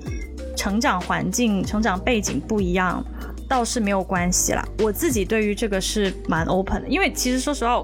[0.60, 3.02] 成长环境、成长背景不一样，
[3.48, 4.62] 倒是没有关系啦。
[4.80, 7.82] 我自己对于这个是蛮 open 的，因为其实说实话，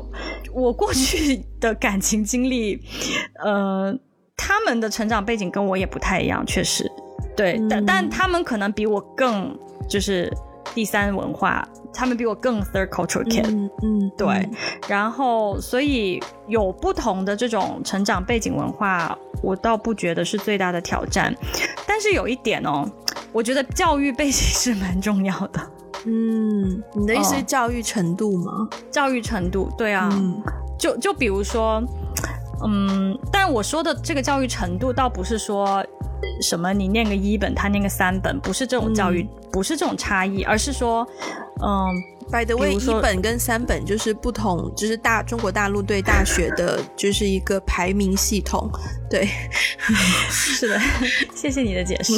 [0.53, 2.77] 我过去的感情经历，
[3.41, 3.97] 呃，
[4.35, 6.85] 他们的成长背景跟我也不太一样，确实。
[7.33, 9.57] 对，但但他们可能比我更
[9.89, 10.29] 就是
[10.73, 14.47] 第三文化，他们比我更 third culture kid，嗯，对，
[14.87, 21.33] 然后所以有不同的这种成长背景文化，我倒不觉得是最大的挑战，
[21.87, 22.85] 但是有一点哦，
[23.31, 25.59] 我觉得教育背景是蛮重要的，
[26.05, 28.67] 嗯，你的意思是教育程度吗？
[28.91, 30.09] 教育程度，对啊，
[30.77, 31.81] 就就比如说，
[32.67, 35.85] 嗯，但我说的这个教育程度，倒不是说。
[36.41, 36.73] 什么？
[36.73, 41.07] 你念个一本，他念个三本，不是这种教育，不是这种差异，而是说，
[41.61, 41.85] 嗯
[42.31, 48.69] ，by the way，一本跟三本就是不同，就是大中国大陆对大学的就是一个排名系统，
[49.09, 49.29] 对，
[50.29, 50.79] 是的，
[51.35, 52.13] 谢谢你的解释。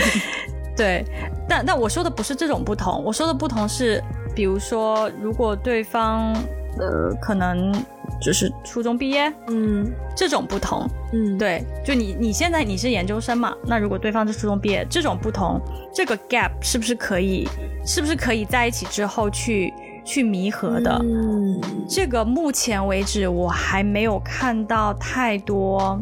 [0.76, 1.04] 对，
[1.48, 4.02] 但但我说的不是这种不同，我说的不同是，
[4.34, 6.34] 比如说，如果对方
[6.78, 7.72] 呃可能。
[8.20, 13.52] 就是初中毕业，嗯，这种不同，嗯，对，就你你现在你是研究生嘛？
[13.66, 15.60] 那如果对方是初中毕业，这种不同，
[15.92, 17.48] 这个 gap 是不是可以，
[17.84, 21.00] 是不是可以在一起之后去去弥合的？
[21.02, 26.00] 嗯，这个目前为止我还没有看到太多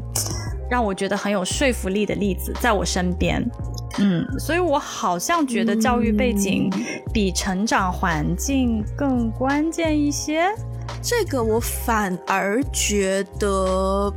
[0.70, 3.42] 让我觉得很有说服力的例子在我身边，
[4.00, 6.70] 嗯，所以我好像觉得教育背景
[7.12, 10.46] 比成长环境更关键一些。
[11.02, 14.12] 这个我反而觉得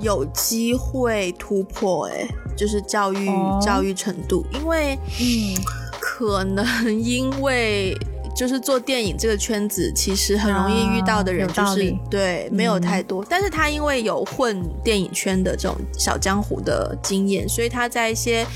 [0.00, 3.26] 有机会突破，哎，就是教育
[3.60, 5.56] 教育程度，因为嗯，
[6.00, 6.64] 可能
[7.00, 7.96] 因为
[8.34, 18.46] 就是做电影这个圈子，其实很容易遇到的人就是对没有太多，但是他因为有混电影圈的这种小江湖的经验，所以他在一些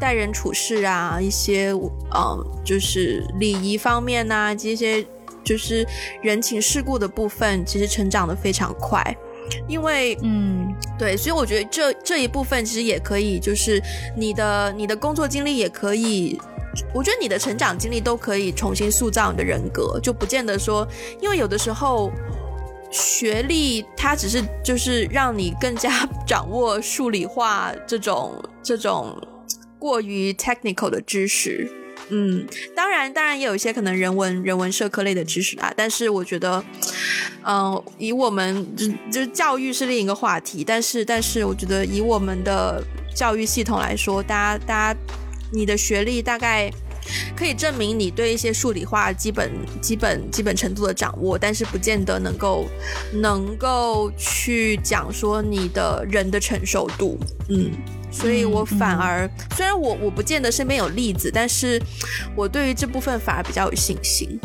[0.00, 1.72] 待人处事啊，一些
[2.14, 5.04] 嗯，就是礼仪方面呐，这些。
[5.44, 5.86] 就是
[6.22, 9.16] 人情世故的部分，其实成长的非常快，
[9.68, 13.80] 因为嗯，对，所以我觉得这这一部分其实也可以，就是
[14.16, 16.36] 你的你的工作经历也可以
[16.94, 20.86] 我觉得你的成长经历都可以重新塑造你的人格，就不见得说，
[21.20, 22.10] 因为有的时候
[22.90, 29.16] 学历它只是就是让你更加掌握数理化这种这种
[29.78, 31.70] 过于 technical 的知识。
[32.08, 35.74] 嗯，当然，当然也有一些可能人文、人文社科类的知识啦。
[35.76, 36.62] 但是我觉得，
[37.44, 40.62] 嗯，以我们就就教育是另一个话题。
[40.62, 42.80] 但是，但是我觉得以我们的
[43.12, 45.00] 教育系统来说，大家，大家，
[45.52, 46.70] 你的学历大概
[47.36, 52.66] 可以证明你对一些数理化基本、基本、基本程度的掌握，但是不见得能够
[53.12, 57.18] 能够去讲说你的人的承受度。
[57.48, 57.72] 嗯。
[58.08, 61.78] 所以我反而，虽然我我不见得身边有例子，但是
[62.34, 64.40] 我对于这部分反而比较有信心。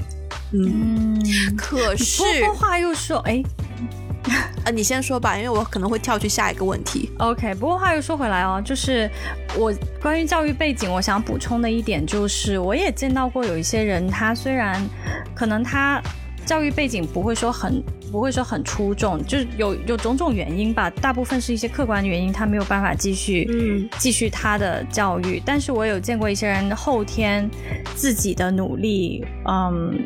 [0.52, 1.18] 嗯，
[1.56, 2.24] 可是
[2.56, 3.42] 话又说，哎，
[4.66, 7.10] 啊， 你先说吧，因为我可能会跳去下一个问题。
[7.18, 9.10] OK，不过话又说回来哦，就是
[9.58, 14.82] 我关于教育背景，我想补充的一点就是，我也见到过有一些人，他虽然
[15.34, 16.02] 可能他
[16.46, 17.84] 教育背景不会说很。
[18.12, 25.42] 不会说很出众，就是有有种种原因吧，大部分是一些客观的原因，他没有办法继续嗯继续他的教育。
[25.46, 27.50] 但是我有见过一些人后天
[27.96, 29.98] 自己的努力，嗯，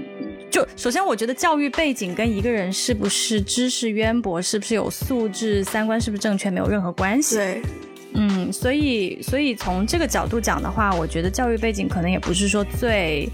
[0.56, 7.36] 就首先我觉得教育背景跟一个人是不是知识渊博、是不是有素质、三观是不是正确没有任何关系。
[7.36, 7.62] 对。
[8.16, 13.30] 嗯，所以所以从这个角度讲的话，我觉得教育背景可能也不是说最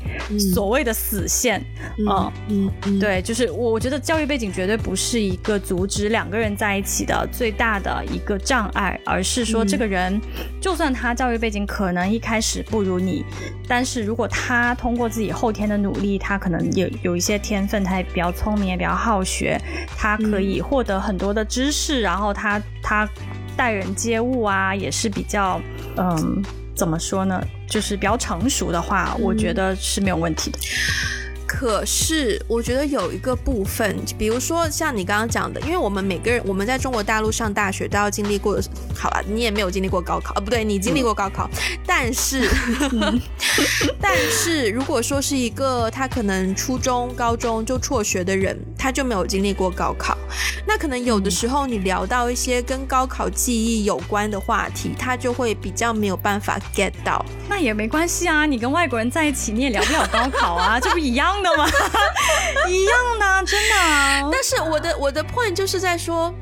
[0.53, 1.63] 所谓的死线，
[1.99, 10.19] 嗯嗯，对，就是我觉得教育背景绝对不是一个阻止两个人在一起的最大的一个障碍，而是说这个人
[10.59, 13.23] 就算他教育背景可能一开始不如你，
[13.67, 19.61] 但是如果他通过自己后天的努力，他可能有有一些天分，他也比较聪明，也比较好学，
[19.95, 23.07] 他可以获得很多的知识，然后他他。
[23.55, 25.61] 待人接物啊，也是比较，
[25.97, 26.43] 嗯，
[26.75, 27.41] 怎么说呢？
[27.69, 30.59] 就是比较成熟的话，我觉得是没有问题的。
[31.53, 38.57] 可是，我觉得有一个部分，比如说像你刚刚讲的，因为我们每个人，我们在中国大陆上大学都要经历过，
[38.95, 41.49] 好吧，你也没有经历过高考，呃，不对，你经历过高考，
[41.85, 42.49] 但是，
[43.99, 50.17] 但是如果说是一个他可能初中、高中就辍学的人，他就没有经历过高考，
[50.65, 57.23] 那可能有的时候你聊到一些跟高考记忆有关的话题，他就会比较没有办法 get 到。
[57.49, 61.40] 那也没关系啊，你跟外国人在一起，你也聊不了高考啊，这不一样。
[61.43, 61.67] 的吗？
[62.69, 64.29] 一样的，真的。
[64.31, 66.33] 但是我的我的 point 就是在说，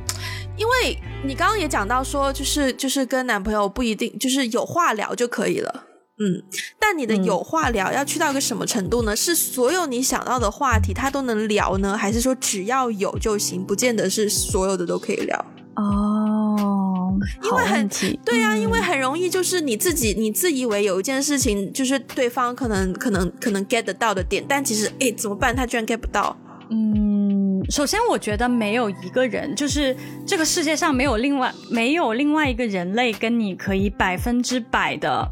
[0.58, 5.84] 因为你刚刚也讲到说，就是就是跟男朋友不一定就是有话聊就可以了，
[6.20, 6.44] 嗯。
[6.80, 9.16] 但你的有话聊要去到一个什么程度呢？
[9.16, 15.46] 是所有你想到的话题他都能聊呢，还是说只要有就行，不见得是所有的都可以聊？
[15.76, 16.99] 哦，
[17.44, 17.88] 因为很
[18.26, 25.56] 对啊，因为很容易就是你自己，你自以为有一件事情，就是对方可能可能可能 get 得到的点，但其实哎怎么办？
[25.56, 26.36] 他居然 get 不到。
[26.72, 29.96] 嗯，首先我觉得没有一个人，就是
[30.26, 35.28] 这个世界上没有另外没有另外一个人类跟你可以百分之百的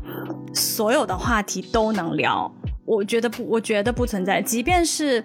[0.54, 2.52] 所有的话题都能聊。
[2.88, 4.42] 我觉得不，我觉得不存在。
[4.42, 5.22] 即便是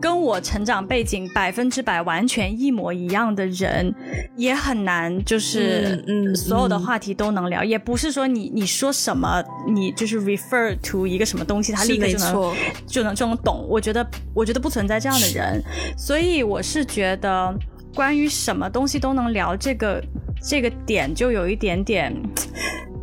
[0.00, 3.94] 跟我成长背景百分之百完全一模一样的人，
[4.34, 7.62] 也很难，就是嗯，所有的话题都能聊。
[7.62, 12.54] 也不是说你你说什么，你就是 refer to 一个什么东西，他立刻就能
[12.86, 13.66] 就能就能懂。
[13.68, 15.62] 我觉得我觉得不存在这样的人，
[15.98, 17.54] 所以我是觉得
[17.94, 20.02] 关于什么东西都能聊这个
[20.42, 22.10] 这个点，就有一点点。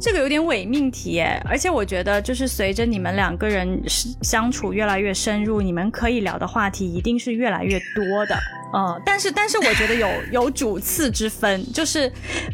[0.01, 3.81] 这个有点伪命题耶，而且我觉得就是随着你们两个人
[4.21, 8.35] 相处越来越深入，你们可以聊的话题一定是越来越多的。
[8.73, 12.09] 嗯， 但是但是我觉得有 有主次之分，就是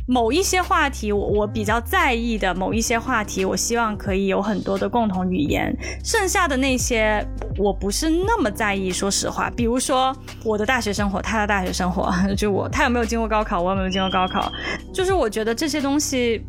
[0.08, 5.72] 某一些话题我我比较在意的某一些话题，我希望可以有很多的共同语言。
[6.04, 7.24] 剩下的那些
[7.60, 9.52] 我不是那么在意，说实话。
[9.56, 14.52] 比如说我的大学生活，他的大学生活， 就我他有没有经过高考，我有没有经过高考，
[14.92, 16.42] 就是我觉得这些东西。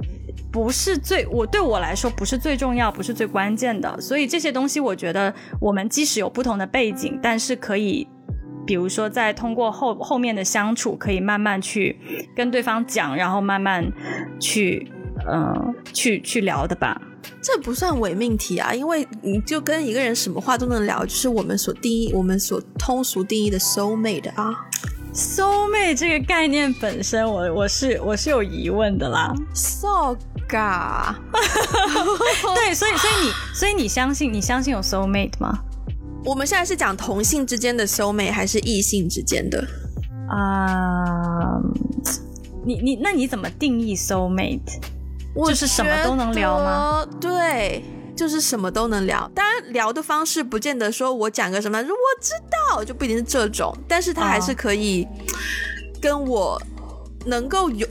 [0.57, 4.01] 不是最我对我来说不是最重要，不是最关键的。
[4.01, 8.09] 所以这些东西，我觉得我们即使有不同的背景，但是可以，
[8.67, 12.01] 比如说在通过后后面的相处，可以慢慢去
[12.35, 13.85] 跟对方讲，然后慢慢
[14.41, 14.91] 去
[15.29, 16.99] 嗯去去聊的吧。
[17.43, 24.55] 这不算伪命题啊，因为你就跟一个人什么话都能聊，就是我们所定义、我们所通俗定义的 soul mate 啊。
[25.17, 29.33] Soul mate 这个概念本身，我我是我是有疑问的啦。
[29.55, 30.15] so
[30.47, 31.19] 嘎，
[32.55, 35.59] 对，所以所以你所以你相信你相信有 soul mate 吗？
[36.25, 39.67] 我们现在是讲同性之间的 soul mate 还是异性之间的？
[40.29, 41.59] 啊，
[42.65, 44.61] 你你那你怎么定义 soul mate？
[45.35, 47.07] 就是什么都能聊吗？
[47.21, 47.83] 对，
[48.17, 49.31] 就是什么都能聊。
[49.35, 51.85] 当然，聊的方式不见得说我讲个什么，我
[52.21, 55.07] 知道就不一定是这种，但是他还是可以
[56.01, 56.61] 跟我
[57.27, 57.87] 能够有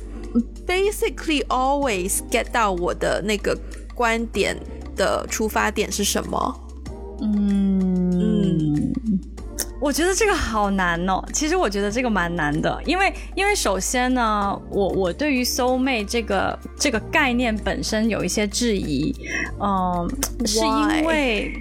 [0.66, 3.58] basically always get 到我的那个
[3.94, 4.60] 观点
[4.96, 6.62] 的出发点是什么。
[7.22, 8.94] 嗯，
[9.86, 11.24] 我觉得这个好难哦。
[11.32, 19.16] 其实我觉得这个蛮难的，因为因为首先呢，我我对于 soul mate 这个这个概念本身有一些质疑，
[19.62, 20.10] 嗯，
[20.44, 21.54] 是因为。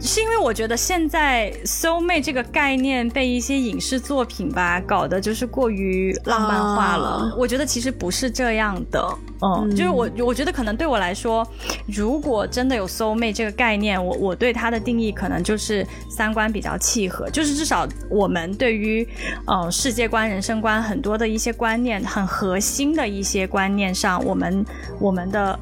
[0.00, 7.34] 是因为我觉得现在 soul mate 这个概念被一些影视作品吧搞得就是过于浪漫化了。
[7.38, 11.46] 我觉得其实不是这样的，嗯，就是我我觉得可能对我来说，
[11.86, 19.06] 如果真的有 soul mate 这个概念，我我对它的定义可能就是三观比较契合，就是至少我们对于
[19.46, 24.64] 嗯世界观、人生观很多的一些观念，很核心的一些观念上，我们
[24.98, 25.58] 我们的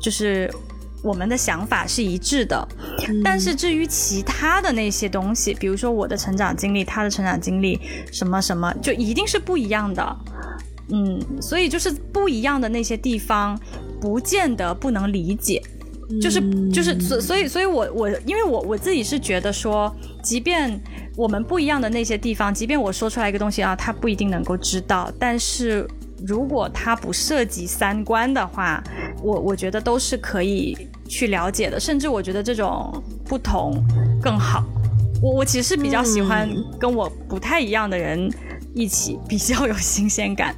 [0.00, 0.52] 就是。
[1.02, 2.68] 我们的想法是一致的，
[3.22, 7.78] 但是至于其他的那些东西，比如说我的成长经历，他的成长经历，
[8.12, 10.16] 什么什么，就一定是不一样的。
[10.90, 13.58] 嗯，所以就是不一样的那些地方，
[14.00, 15.62] 不见得不能理解。
[16.20, 16.40] 就是
[16.70, 20.80] 就是所所以所以我我因为我我自己是觉得说，即便
[21.16, 25.86] 我们不一样的那些地方，即便我说出来一个东西啊，他不一定能够知道，但是。
[26.26, 28.82] 如果它不涉及三观的话，
[29.22, 30.76] 我我觉得都是可以
[31.08, 33.82] 去了解的，甚至我觉得这种不同
[34.20, 34.64] 更好。
[35.22, 36.48] 我我其实比较喜欢
[36.78, 38.30] 跟我不太一样的人
[38.74, 40.54] 一起，比较有新鲜感。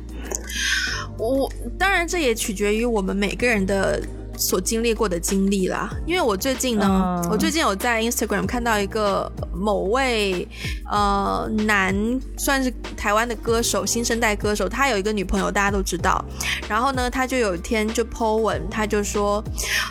[1.18, 4.02] 我当然这也取决于我们每个人的。
[4.40, 10.48] 所经历过的经历啦，因为我最近呢，我最近有在 Instagram 看到一个某位
[10.90, 11.94] 呃男，
[12.38, 16.24] 算是台湾的歌手，新生代歌手，他有一个女朋友，大家都知道。
[16.66, 19.44] 然后呢，他就有一天就 po 文，他就说，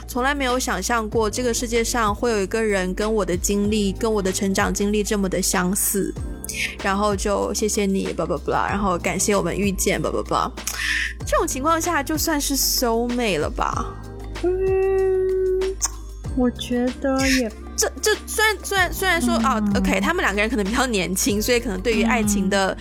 [0.07, 6.11] 从来没有想象过这个世界上会有一个人跟我的经历，跟我的成长经历这么的相似。
[6.83, 10.51] 然后就谢谢你，叭叭叭，然后感谢我们遇见，叭叭叭。
[11.23, 13.85] 这种情况下，就算是 so 美了吧。
[14.43, 15.75] 嗯，
[16.37, 22.77] 我觉得也这这虽然虽然虽然说啊，OK，他们两个人可能比较年轻，所以可能对于爱情的，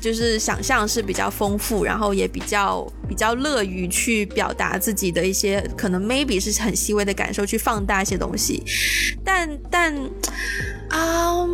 [0.00, 8.62] 就是想象是比较丰富，然后也比较比较乐于去表达自己的一些可能 maybe 是很细微的感受，去放大一些东西，
[9.24, 9.94] 但但
[10.88, 11.46] 啊。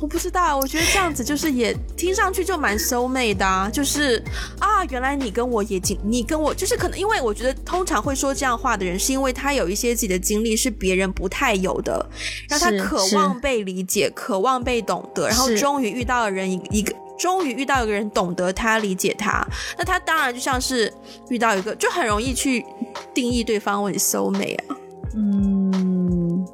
[0.00, 4.22] 我不知道，我觉得这样子就是也听上去就蛮 soul mate 的，就是
[4.60, 12.08] 啊，原来你跟我也经，你跟我就是可能，因为我觉得通常会说这样话的人，是因为他有一些自己的经历是别人不太有的，
[12.48, 19.44] 让他渴望被理解，渴望被懂得，然后终于遇到了人一一个，终于遇到一个人懂得他，理解他，
[19.76, 20.92] 那他当然就像是
[21.28, 22.64] 遇到一个，就很容易去
[23.12, 24.76] 定义对方为 soul mate 啊，
[25.14, 26.46] 嗯。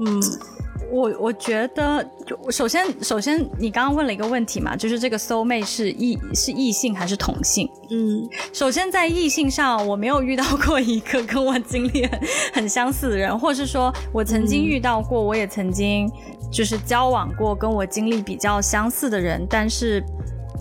[0.00, 0.22] 嗯。
[0.92, 7.66] 我我觉得，就首先首先，你刚刚问了一个问题嘛，就是这个 soul mate 是异是异性还是同性？
[7.90, 12.20] 嗯，首先在异性上，我没有遇到过一个跟我经历很
[12.52, 16.12] 很相似的人，或者是说我曾经遇到过，我也曾经
[16.50, 20.04] 就是交往过跟我经历比较相似的人，但是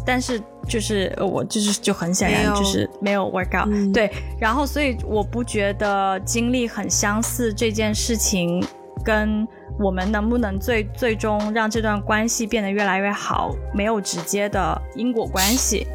[0.05, 4.09] 但是就是我就是就很显然就是没有 work out，对，
[4.39, 8.65] 然后所以我不觉得经历很相似这件事情
[9.03, 9.45] 跟。
[9.79, 13.55] 我们能不能最最终让这段关系变得越来越好？
[13.73, 15.87] 没有直接的因果关系，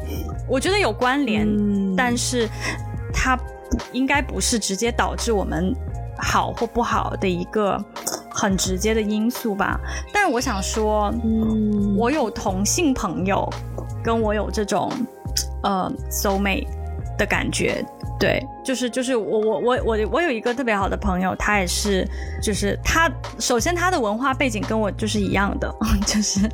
[0.47, 1.47] 我觉得有关联，
[1.95, 2.49] 但是
[3.13, 3.37] 它
[3.91, 5.73] 应该不是直接导致我们
[6.17, 7.81] 好或不好的一个
[8.29, 9.79] 很直接的因素吧。
[10.11, 11.13] 但是我想说，
[11.95, 13.47] 我有同性朋友，
[14.03, 14.91] 跟我有这种
[15.63, 16.67] 呃 soul mate
[17.17, 17.85] 的感觉。
[18.19, 22.07] 对，就是就是我我我我我有一个特别好的朋友，他也是，
[22.41, 25.73] 就是他首先他的文化背景跟我就是一样的，
[26.05, 26.49] 就是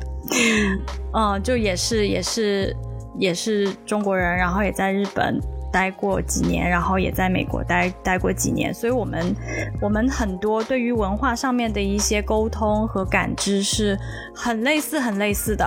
[1.14, 2.76] 嗯，就也是也是
[3.18, 5.40] 也是中国人，然后也在日本
[5.72, 9.34] 待过几年，然后也在美国待待过几年，所以我们
[9.80, 13.98] 我们很多对于文化上面的一些沟通和感知是
[14.34, 15.66] 很类似很类似的。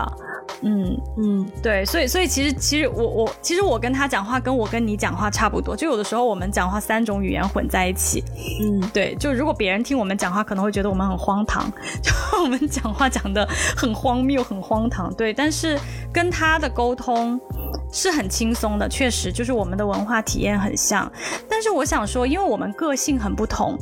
[0.62, 8.24] 嗯嗯，对，所以所以其实其实我我其实我跟他讲话跟我跟你讲话差不多，就有的时候我们讲话三种语言混在一起。
[8.62, 11.72] 嗯，对，就如果别人听我们讲话，可能会觉得我们很荒唐，
[12.02, 12.12] 就
[12.43, 15.14] 我们讲话讲的很荒谬很荒唐。
[15.14, 15.80] 对，但是
[16.12, 17.39] 跟他的沟通
[17.91, 21.12] 是很轻松的，确实就是我们的文化体验很像。
[21.48, 23.78] 但是我想说，因为我们个性很不同，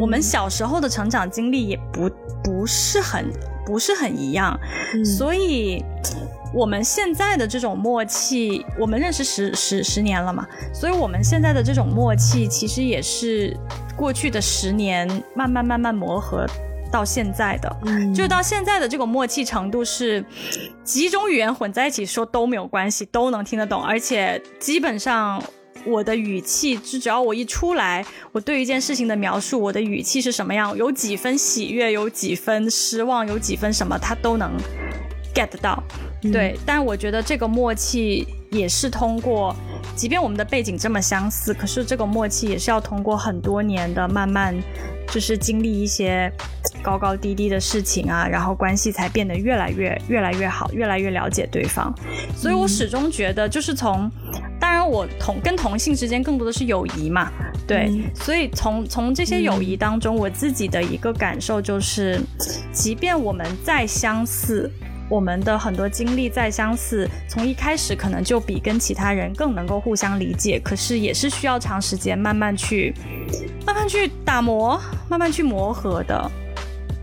[0.00, 2.10] 我们小时候的成长经历也不
[2.44, 3.30] 不是很。
[3.68, 4.58] 不是很一样，
[5.04, 5.84] 所以
[6.54, 13.54] 我们现在的这种默契，我们认识十十十年了嘛，所以我们现在的这种默契，其实也是
[13.94, 16.46] 过去的十年慢慢慢慢磨合
[16.90, 17.76] 到现在的，
[18.14, 20.24] 就到现在的这个默契程度是
[20.82, 25.42] 几种语言混在一起说都没有关系，都能听得懂，而且基本上。
[25.84, 34.50] 我的语气，就只要我一出来，我对一件事情的描述，我的语气是什么样，有几分喜悦，有几分失望，有几分什么，他都能
[35.34, 35.82] get 到。
[36.20, 39.54] 对，但我觉得这个默契也是通过，
[39.94, 44.54] 即便我们的背景这么相似，可是这个默契也是要通过很多年的慢慢，
[45.08, 46.32] 就是经历一些
[46.82, 51.94] 高高低低的事情啊，然后关系才变得越来越越来越好，越来越了解对方。
[52.36, 54.10] 所以我始终觉得，就是从。
[54.60, 57.30] 当然，我同跟同性之间更多的是友谊嘛，
[57.64, 62.20] 对，所以从从这些友谊当中，我自己的一个感受就是，
[62.72, 64.68] 即便我们再相似，
[65.08, 72.94] 我们的很多经历再相似，从一开始可能就比跟其他人更能够互相理解，可是也是需要长时间慢慢去
[73.66, 76.30] 慢慢去打磨，慢慢去磨合的，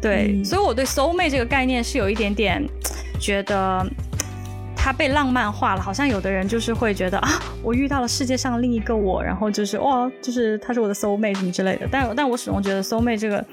[0.01, 2.63] 对，所以我对 soul mate 这个概念是有一点点
[3.19, 3.85] 觉得。
[4.77, 11.87] 它被浪漫化了，好像有的人就是会觉得啊，我遇到了世界上另一个我，然后就是哇，就是他是我的 soul mate 什么之类的。
[11.91, 13.43] 但但我始终觉得 soul mate 这个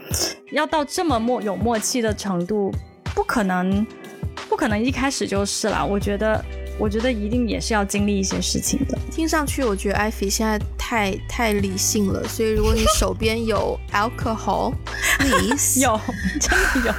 [0.51, 2.71] 要到这么默有默契的程度，
[3.15, 3.87] 不可能，
[4.49, 5.85] 不可能一开始就是啦。
[5.85, 6.45] 我觉得。
[6.79, 8.99] 我觉得一定也是要经历一些事情的。
[9.11, 12.27] 听上去，我觉得艾菲现在太太理性了。
[12.27, 16.01] 所以，如果你手边有 alcohol，please 有，
[16.41, 16.51] 真
[16.83, 16.95] 的有，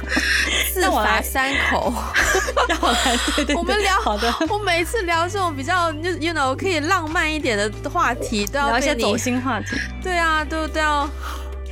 [0.72, 1.92] 四罚三口。
[2.68, 4.32] 让我来，对对，我们聊好的。
[4.48, 9.76] 我每次聊这种比较就 you know 可以浪漫一点的话题，都要聊一些走心话题。
[10.00, 11.10] 对啊，都都要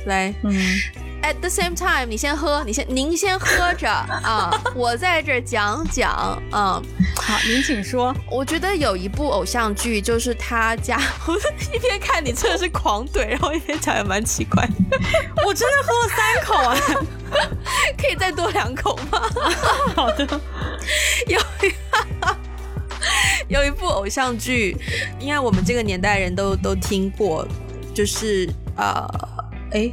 [0.05, 0.53] 来，嗯。
[1.23, 6.11] At the same time，你先喝，你先，您先喝着啊，我在这讲讲，
[6.51, 6.81] 啊，
[7.15, 8.13] 好，您请说。
[8.29, 11.33] 我觉得有一部偶像剧，就是他家，我
[11.73, 14.67] 一边看你真的是狂怼，然后一边讲也蛮奇怪。
[15.45, 16.75] 我真的喝了三口啊，
[17.97, 19.21] 可以再多两口吗？
[19.95, 20.27] 好的。
[21.27, 21.39] 有
[23.47, 24.75] 有一部偶像剧，
[25.21, 27.47] 应该我们这个年代人都都听过，
[27.93, 29.07] 就是呃。
[29.71, 29.91] 哎，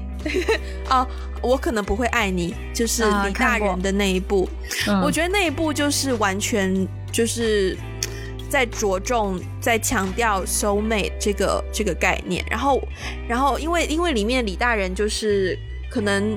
[0.89, 1.07] 啊，
[1.43, 4.49] 我可能不会爱你，就是李大人的那一部。
[5.03, 7.77] 我觉得那一部就是完全就是
[8.49, 12.45] 在着重在强调 soul mate 这个这个概念。
[12.51, 12.81] 然后，
[13.29, 15.59] 然后因为因为里面李大人就是
[15.91, 16.37] 可能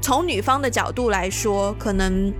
[0.00, 2.32] 从女方的角度来说，可能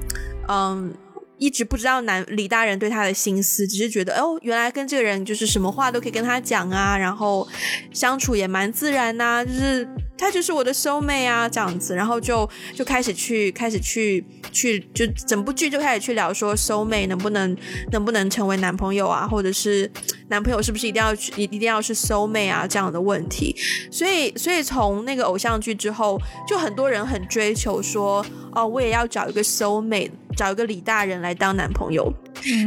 [0.49, 0.95] 嗯。
[1.37, 7.47] 一直不知道男李大人对他的心思，只是觉得哦，原来跟这个人就是什么话都可以跟他讲啊，然后
[7.93, 9.87] 相处也蛮自然呐，就是
[10.17, 17.57] 他就是我的 soul mate 啊这样子，然后就就开始去开始去去就整部剧就开始去聊说 soul mate 能不能
[17.93, 19.91] 能不能成为男朋友啊，或者是
[20.29, 23.55] 男朋友是不是一定要去一一定要是 soul mate 啊这样的问题，
[23.91, 30.11] 所以所以从那个偶像剧之后，就很多人很追求说哦，我也要找一个 soul mate。
[30.37, 32.13] 找一个李大人来当男朋友，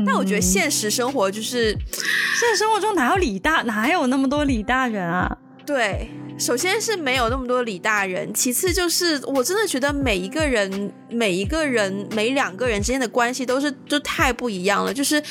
[0.05, 5.37] 但我觉得现实生活就是，现实生活中哪有李大，哪有那么多李大人啊？
[5.65, 14.93] 对，首先是没有那么多李大人，其次就是我真的觉得每一个人、每一个人、每两个人之间的关系都是就太不一样了。
[14.93, 15.21] 就是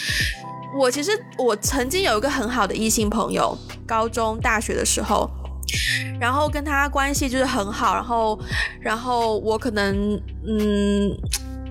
[0.78, 5.30] 我其实我曾经有一个很好的异性朋友，高中、大学的时候，
[6.20, 8.40] 然后跟他关系就是很好，然后
[8.80, 11.16] 然后我可能嗯。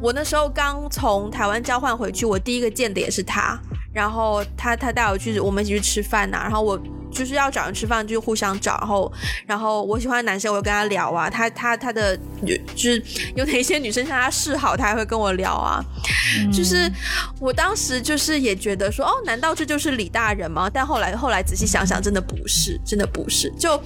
[0.01, 3.57] 我那时候刚从台湾交换回去，我第一个见的也是他，
[3.93, 6.77] 然后他他带我去，我们一起去吃饭呐，然后我
[7.15, 9.13] 就是要找人吃饭，就互相找，然后
[9.47, 12.15] 然后我喜欢的男生，我就跟他聊啊，他他他的
[12.75, 13.01] 就是
[13.35, 15.83] 有哪些女生向他示好，他还会跟我聊啊，
[16.53, 16.91] 就是
[17.39, 20.69] 我当时就是也觉得说，哦，难道这就是李大人吗？
[20.71, 23.81] 但后来后来仔细想想，真的不是，真的不是，就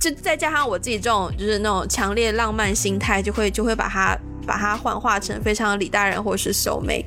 [0.00, 4.18] 就再加上我自己这种就是那种强烈浪漫心态，就会就会把他。
[4.46, 7.04] 把他幻化成非常李大人或是熟妹。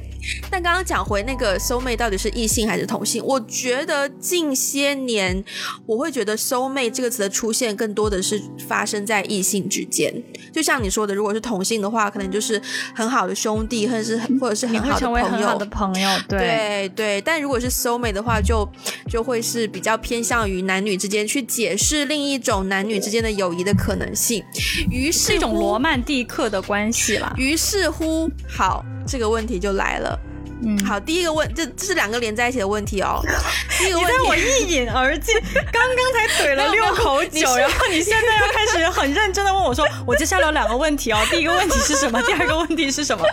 [0.49, 3.24] 但刚刚讲回那个收妹到底是异性还是同性？
[3.26, 5.43] 我觉得近些年
[5.86, 10.13] 我会觉得收妹这个词的出现更多的是发生在异性之间。
[10.51, 12.61] 就像你说的，如果是同性的话，可能就是
[12.95, 16.09] 很好的兄弟，或者是或者是很好的朋友的朋友。
[16.28, 17.22] 对对。
[17.22, 18.67] 但如果是收妹的话，就
[19.09, 24.43] 就会是比较偏向于男女之间去解释另一种男女之间的友谊的可能性。
[24.89, 27.34] 于是，一种罗曼蒂克的关系啦。
[27.38, 28.84] 于是乎，好。
[29.10, 30.20] 这个问题就来了，
[30.64, 33.20] 嗯，好，第一个问，这这是两个连在一起的问题哦。
[33.80, 35.36] 第一个问题，我一饮而尽，
[35.72, 42.22] 刚刚才怼了六口酒， 然后你现在要开始很认真的问我说， 我接下来有两个问题哦，第一个问题是什么？
[42.22, 43.26] 第二个问题是什么？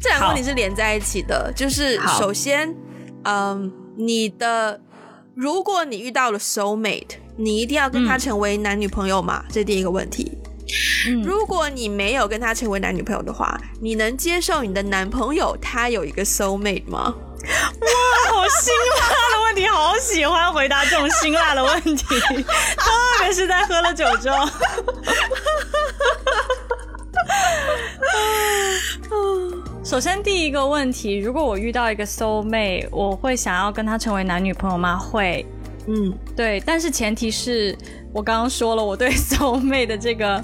[0.00, 2.74] 这两个问题是连在一起的，就是首先，
[3.24, 4.80] 嗯，你的
[5.34, 9.44] 如果你遇到了 soul mate，你一定要跟他成为男女朋友吗？
[9.50, 10.38] 这第一个问题。
[11.22, 17.14] 如果你没有跟他成为男女朋友的话，你能接受你的男朋友他有一个 soul mate 吗？
[17.80, 17.88] 哇，
[18.32, 19.06] 好辛辣
[19.36, 22.90] 的问题，好喜欢回答这种辛辣的问题，特
[23.20, 24.48] 别是在喝了酒之后。
[29.84, 34.98] 首先第一个问题，如果我遇到一个 soul mate，我会想要跟他成为男女朋友吗？
[34.98, 35.46] 会，
[35.88, 37.76] 嗯，对，但是前提是。
[38.12, 40.42] 我刚刚说了，我对 soul mate 的这个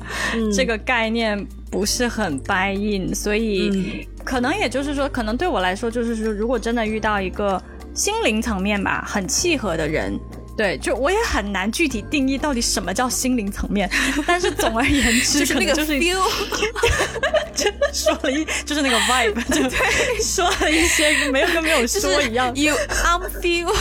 [0.55, 7.59] 这个概念不是很 buy in，所以可能也就是说，可能对我来说，就是说，如果真的遇到一个
[7.95, 10.21] 心灵层面吧，很契合的人。
[10.63, 13.91] 对，就我也很难具体定义到底什么叫心灵层面，
[14.25, 16.23] 但是总而言之，就是那个就是 feel，
[17.53, 22.55] 真的说了一就是那个 vibe， 对，说了一些没有跟没有说一样。
[22.55, 23.75] You I'm feel，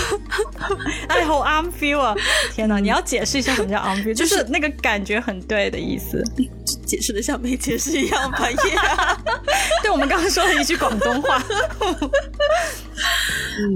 [1.07, 2.15] 哎好 I'm feel 啊！
[2.51, 6.23] 天哪，你要解释一下什么叫 I'm feel，就是那个感觉很对的意思。
[6.85, 9.17] 解释的像没解释一样吧？
[9.81, 11.41] 对，我们刚刚说了一句广东话。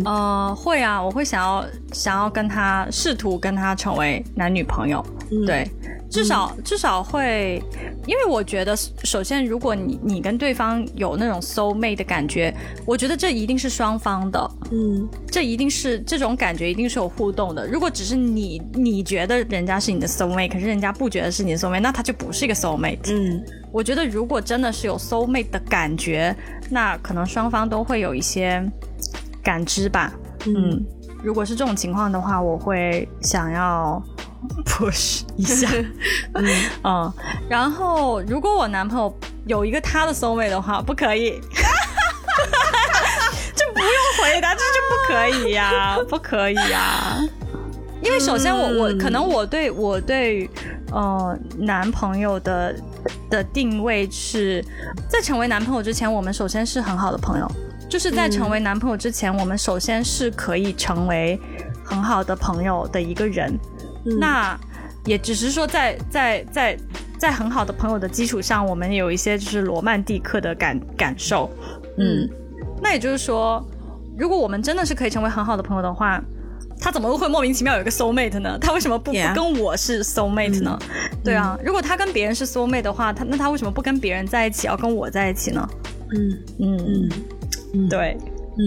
[0.06, 5.06] 呃，会啊，我会想要想要跟他试图跟他成为男女朋友，
[5.46, 5.70] 对，
[6.10, 7.62] 至少至少会，
[8.06, 12.54] 因为我觉得，首先，如果你你跟对方有那种 soul mate 的感觉，
[12.86, 17.68] 我觉得这一定是双方的，嗯，这一定是这种感觉一定是有互动的。
[17.68, 23.12] 如果只是你你觉得人家是你的 soul mate，可是人家不觉得是你的 soul mate，那他就不是一个 soul mate。
[23.12, 26.36] 嗯，我觉得如果真的是有 soul mate 的感觉，
[26.70, 28.64] 那可能双方都会有一些。
[29.44, 30.12] 感知吧，
[30.48, 30.84] 嗯，
[31.24, 34.04] 如果是这种情况的话，我会想要
[34.66, 35.70] push 一下，
[36.84, 37.12] 嗯，
[37.50, 41.40] 然后如果我男朋友有一个他的 soul mate 的话，不可以，
[43.56, 43.90] 这不用
[44.22, 47.20] 回答，这就不可以呀， 不可以呀，
[48.02, 50.50] 因为首先我我可能我对我对
[50.92, 52.76] 呃男朋友的
[53.30, 54.64] 的定位是
[55.10, 57.50] 在成为男朋友之前，我们首先是很好的朋友。
[57.88, 61.40] 就是在成为男朋友之前，我们首先是可以成为
[61.86, 63.58] 很好的朋友的一个人。
[64.20, 64.58] 那
[65.06, 66.78] 也只是说，在在在
[67.18, 71.50] 在很好的朋友的基础上，我们有一些就是罗曼蒂克的感感受。
[71.98, 72.30] 嗯，
[72.82, 73.66] 那也就是说，
[74.18, 76.22] 如果我们真的是可以成为很好的朋友的话，
[76.80, 78.58] 他怎么会莫名其妙有一个 soul mate 呢？
[78.62, 80.78] 他为什么不不跟我是 soul mate 呢？
[81.24, 85.68] 对啊，如果他跟别人是 soul mate 的话，他那他为什么不跟别人在一起，要跟我在一起呢？
[86.14, 87.10] 嗯嗯
[87.74, 87.90] 嗯。
[87.90, 88.18] 对，
[88.58, 88.62] 嗯，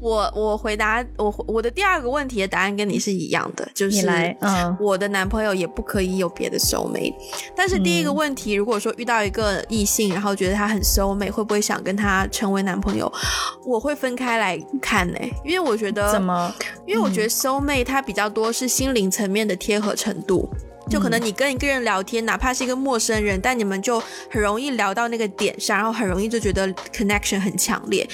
[0.00, 4.06] 我我回答我我的第二个问题的答案跟你是一样的，就是
[4.40, 7.14] 嗯，我的男朋友也不可以有别的 soul mate。
[7.54, 13.12] 但是第一个问题，如果说遇到一个异性，然后觉得他很 soul mate，会不会想跟他成为男朋友？
[13.64, 16.54] 我会分开来看呢，因为我觉得怎么？
[16.86, 20.48] 因为我觉得 soul mate 它比较多是心灵层面的贴合程度。
[20.90, 28.06] 就可能你跟一个人聊天，哪怕是一个陌生人，但你们就很容易聊到那个点上，然后很容易就觉得 connection 很强烈。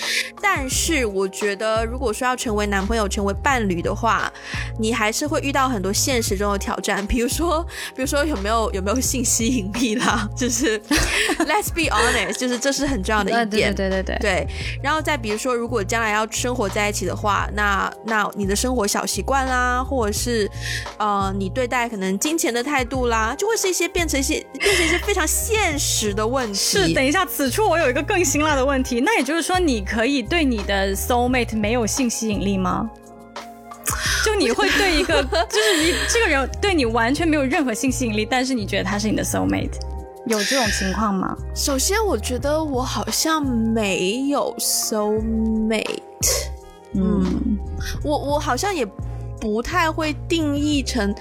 [0.43, 4.31] 但是我觉得，如果说要成为男朋友、成为伴侣的话，
[4.79, 10.79] 你还是会遇到很多现实中的挑战，比如说，比如说有没有有没有性吸引力啦，就是
[11.49, 13.75] let's be honest，就是这是很重要的一点。
[13.75, 14.47] 对对对对对。
[14.83, 20.47] 然后再比如说，如果将来要生活在一起的话，那那你的生活小习惯啦，或者是
[20.99, 22.66] 呃，你对待可能金钱的。
[22.67, 26.55] 态度啦，就会是一些变成一些变成一些非常现实的问题。
[26.55, 32.91] 是，等一下，此处我有一个更辛辣的问题，那也就是说，你可以对你的 soul mate 没有性吸引力吗？
[34.27, 39.71] 就你会对一个，就是你这个人对你完全没有任何性吸引力，但是你觉得他是你的 soul mate，
[40.27, 41.37] 有这种情况吗？
[41.55, 45.23] 首先，我觉得我好像没有 soul
[45.69, 46.03] mate。
[46.95, 47.59] 嗯，
[48.03, 48.85] 我我好像也
[49.41, 51.15] 不太会定义成。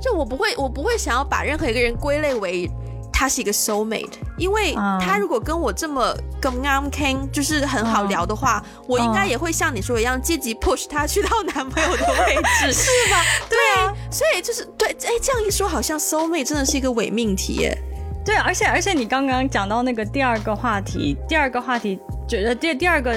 [0.00, 2.70] 就我不会，我不会想要把任何一个人归类为
[3.12, 13.22] 他是一个 soul mate，因为他如果跟我这么跟 am king 就是很好聊的话，我应该也会像你说一样积极 push 他去到男朋友的位置， 是吧？
[13.48, 17.76] 对啊，所以就是对，哎，这样一说，好像 soul mate 真的是一个伪命题耶。
[18.22, 23.14] 对，而且而且你刚刚讲到那个第二个话题，第二个话题觉得第第二个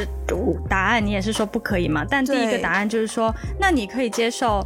[0.69, 2.05] 答案你也是说不可以嘛？
[2.07, 4.65] 但第一个答案就是说，那你可以接受。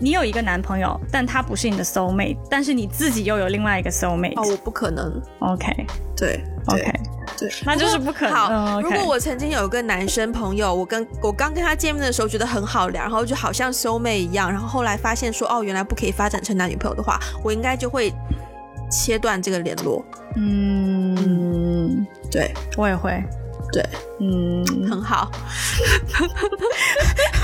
[0.00, 4.32] 你有一个男朋友，但他不是你的 soul mate，但是你自己又有另外一个 soul mate。
[4.40, 5.22] 哦，我不可能。
[5.40, 5.86] OK，
[6.16, 6.92] 对，OK，
[7.38, 8.34] 对，那就是不可能。
[8.34, 18.10] 好，如果我曾经有一个男生朋友，我跟我刚跟他见面的时候觉得很好聊，然后就好像 soul mate 一样，然后后来发现说哦，原来不可以发展成男女朋友的话，我应该就会
[18.90, 20.02] 切断这个联络。
[20.36, 23.22] 嗯，对，我也会。
[23.72, 23.82] 对，
[24.20, 25.30] 嗯，很好。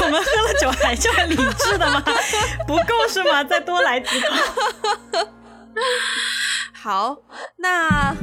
[0.01, 2.03] 我们喝了酒还是很理智的吗？
[2.67, 3.43] 不够是吗？
[3.45, 4.35] 再多来几口。
[6.73, 7.17] 好，
[7.57, 8.15] 那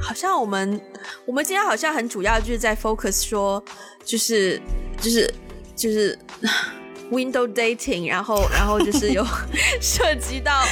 [0.00, 0.80] 好像我们
[1.26, 3.62] 我们今天好像很主要就是在 focus 说，
[4.04, 4.60] 就是
[5.00, 5.34] 就是
[5.76, 6.18] 就是。
[7.10, 9.24] Window dating，然后，然后就是有
[9.80, 10.64] 涉及到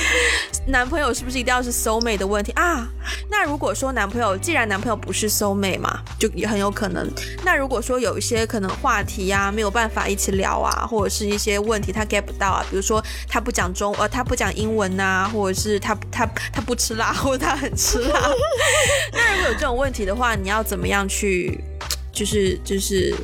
[0.67, 2.89] 男朋友是不是一定要是 soul mate 的问题啊？
[3.31, 7.09] 那如果说男朋友，既然男朋友不是 soul mate 嘛，就也很有可能。
[7.45, 18.21] 那如果说有一些可能话题呀，没有办法一起聊啊，或者是一些问题他 get 不到啊，比如说他不讲中，呃，他不讲英文呐，或者是他他他不吃辣， 或者他很吃辣。
[19.13, 21.63] 那如果有这种问题的话，你要怎么样去，
[22.13, 23.15] 就是就是。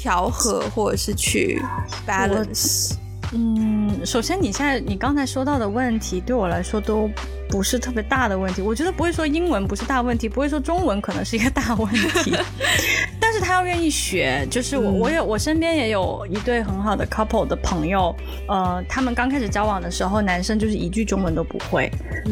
[0.00, 1.62] 调和或者是去
[2.06, 2.94] balance，
[3.32, 7.08] 嗯，首先你现在你刚才说到的问题对我来说都
[7.50, 12.34] 不是特别大的问题，我觉得不会说英文不是大问题，不会说中文可能是一个大问题。
[13.20, 18.14] 但是他要愿意学，就是我，我有我身边也有一对很好的 couple 的朋友，
[18.48, 21.88] 呃，他们刚开始交往的时候，男生就是一句中文都不会，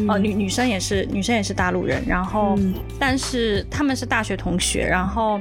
[0.09, 2.57] 呃，女女生也是，女生也是大陆人，然后，
[2.99, 5.39] 但是他们是大学同学，然后，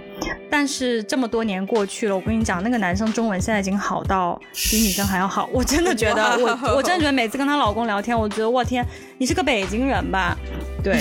[0.51, 4.41] 但是这么多年过去了，我跟你讲，那个男生中文现在已经好到
[4.71, 8.85] 比女生还要好， 我真的觉得，我我真的觉得每次跟她老公聊天，我觉得我天，
[9.19, 10.37] 你是个北京人吧？
[10.83, 10.99] 对，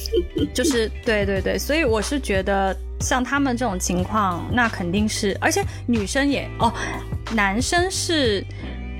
[0.54, 2.76] 就是对对对，所以我是觉得。
[3.00, 6.72] 像他们这种情况，那肯定是，而且女生也哦，
[7.34, 8.42] 男生是，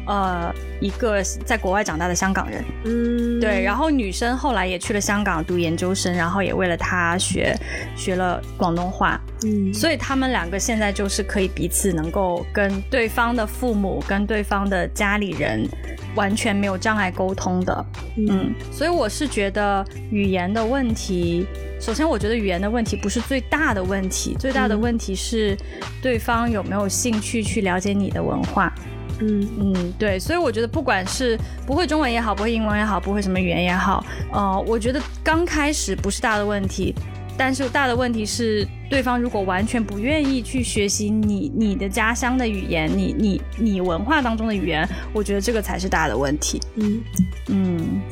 [0.07, 7.57] 呃，一个在国外长大的香港人，嗯，对，然后女生后来也去了香港读研究生，然后也为了他学
[7.97, 15.67] 学了广东话，嗯，所以他们两个现在就是可以彼此能够跟对方的父母、跟对方的家里人
[16.15, 17.87] 完全没有障碍沟通的，
[18.17, 21.47] 嗯，所以我是觉得语言的问题。
[21.81, 25.55] 首先，我觉得语言的问题不是最大的问题，最大的问题是
[26.01, 28.73] 对方有没有兴趣去了解你的文化。
[29.21, 36.95] 嗯嗯，对，所以我觉得不管是不会中文也好，不会英文也好，不会什么语言也好，呃，我觉得刚开始不是大的问题，
[37.37, 46.61] 但是大的问题是对方如果完全不愿意去学习你你的家乡的语言，你你你文化当中的语言，我觉得这个才是大的问题。
[46.77, 47.01] 嗯
[47.49, 48.03] 嗯。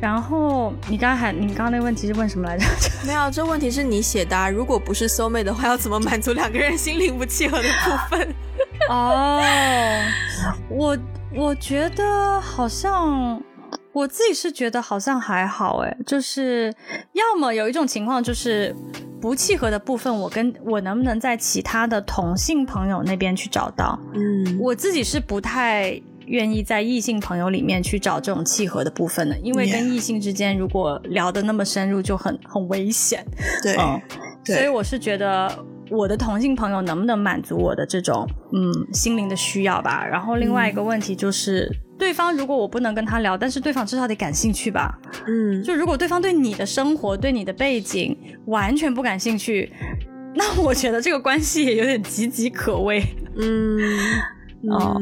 [0.00, 2.66] 然后你刚刚还，你刚刚那个问题是问什么来着？
[3.06, 4.50] 没有，这问题是你写的。
[4.50, 8.34] 如果不是 soul mate 的话，要怎么满足两个人心灵不契合的部分？
[8.88, 9.40] 哦，
[10.68, 10.98] 我
[11.34, 13.42] 我觉得好像
[13.92, 16.72] 我自己是觉得好像还好哎，就是
[17.12, 18.74] 要么有一种情况就是
[19.20, 23.98] 不契合的部分，我跟我能不能在其他的同性朋友那边去找到？
[24.14, 26.00] 嗯，我自己是不太。
[26.26, 33.22] 愿意在异性朋友里面去找这种契合的部分的，因为跟异性之间如果聊得那么深入，就很很危险。
[33.62, 33.76] 对，
[34.46, 35.46] 所以我是觉得
[35.90, 40.04] 我的同性朋友能不能满足我的这种嗯心灵的需要吧。
[40.06, 44.98] 然后另外一个问题就是，对方如果我不能跟他聊，但是对方至少得感兴趣吧。
[45.26, 48.16] 嗯，就如果对方对你的生活、对你的背景
[48.46, 49.72] 完全不感兴趣，
[50.34, 53.02] 那我觉得这个关系也有点岌岌可危。
[53.36, 53.78] 嗯。
[54.70, 54.98] 哦，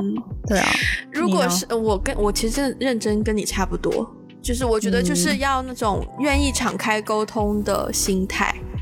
[0.49, 0.67] 对啊，
[1.13, 4.13] 如果是我跟我其实认真跟你差不多，
[4.43, 8.82] 就是我觉得就是要那种愿意敞开沟通的心态，嗯，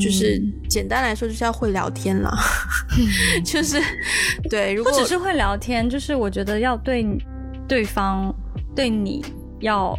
[0.00, 2.30] 就是简单来说就是要会聊天了，
[3.44, 3.80] 就是
[4.50, 7.06] 对，如果只是会聊天，就是我觉得要对
[7.68, 8.34] 对方
[8.74, 9.24] 对你
[9.60, 9.98] 要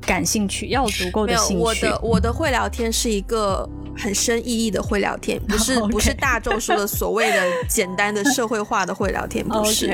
[0.00, 1.62] 感兴趣，要有足够的兴趣。
[1.62, 3.68] 我的我的会聊天是一个。
[3.98, 9.92] 很深意义的会聊天，不是 不是大众说的所谓的简单的社会化的会聊天， 不是。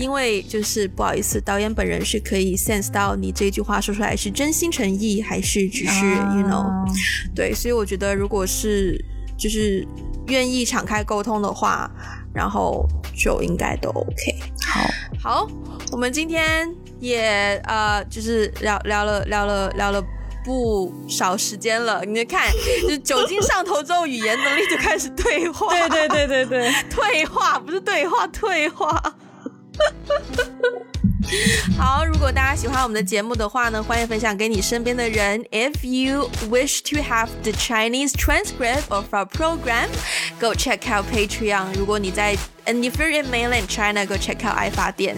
[0.00, 6.66] 因为就是不好意思，导演本人是可以 sense 到你这句话说出来是真心诚意，还是只是 you know，
[7.34, 9.02] 对，所以我觉得如果是
[9.38, 9.86] 就是
[10.28, 11.90] 愿意敞开沟通的话，
[12.34, 12.86] 然后
[13.16, 14.34] 就应该都 OK。
[14.66, 15.48] 好，好，
[15.92, 20.04] 我们今天也呃就是聊聊了聊了聊了。
[20.44, 22.52] 不少时间了，你看，
[22.86, 25.68] 就酒精上头之后，语言能力就开始退化。
[25.70, 29.02] 对对对对对， 退化不是对话，退化。
[31.78, 35.42] 好，如果大家喜欢我们的节目的话呢，欢迎分享给你身边的人。
[35.50, 39.88] If you wish to have the Chinese transcript of our program,
[40.38, 41.78] go check out Patreon。
[41.78, 42.36] 如果你在
[42.66, 45.16] And if you're in mainland China, go check out IFA 点。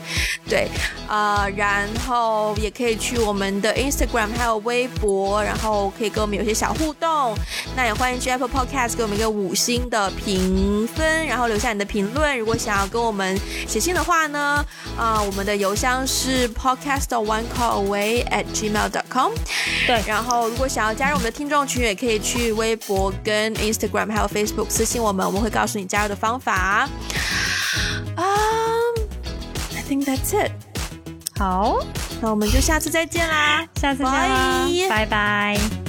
[0.48, 0.68] 对，
[1.08, 7.36] 啊，然后也可以去我们的 Instagram 还有微博，然后可以跟我们有些小互动。
[7.76, 12.38] 那也欢迎去 Apple Podcast 给我们一个五星的评分，然后留下你的评论。
[12.38, 14.64] 如果想要跟我们写信的话呢，
[14.98, 19.32] 啊，我们的邮箱是 podcast one call away at gmail dot com。
[19.86, 26.88] 对，然后如果想要加入我们的听众群，也可以去微博、跟 Instagram 还有 Facebook 私信我们，我们会告诉你加入的方法。
[28.16, 28.94] um
[29.74, 30.52] i think that's it
[31.38, 31.78] 好
[32.20, 33.66] 那我们就下次再见啦。
[33.76, 35.85] 下次见啦拜拜。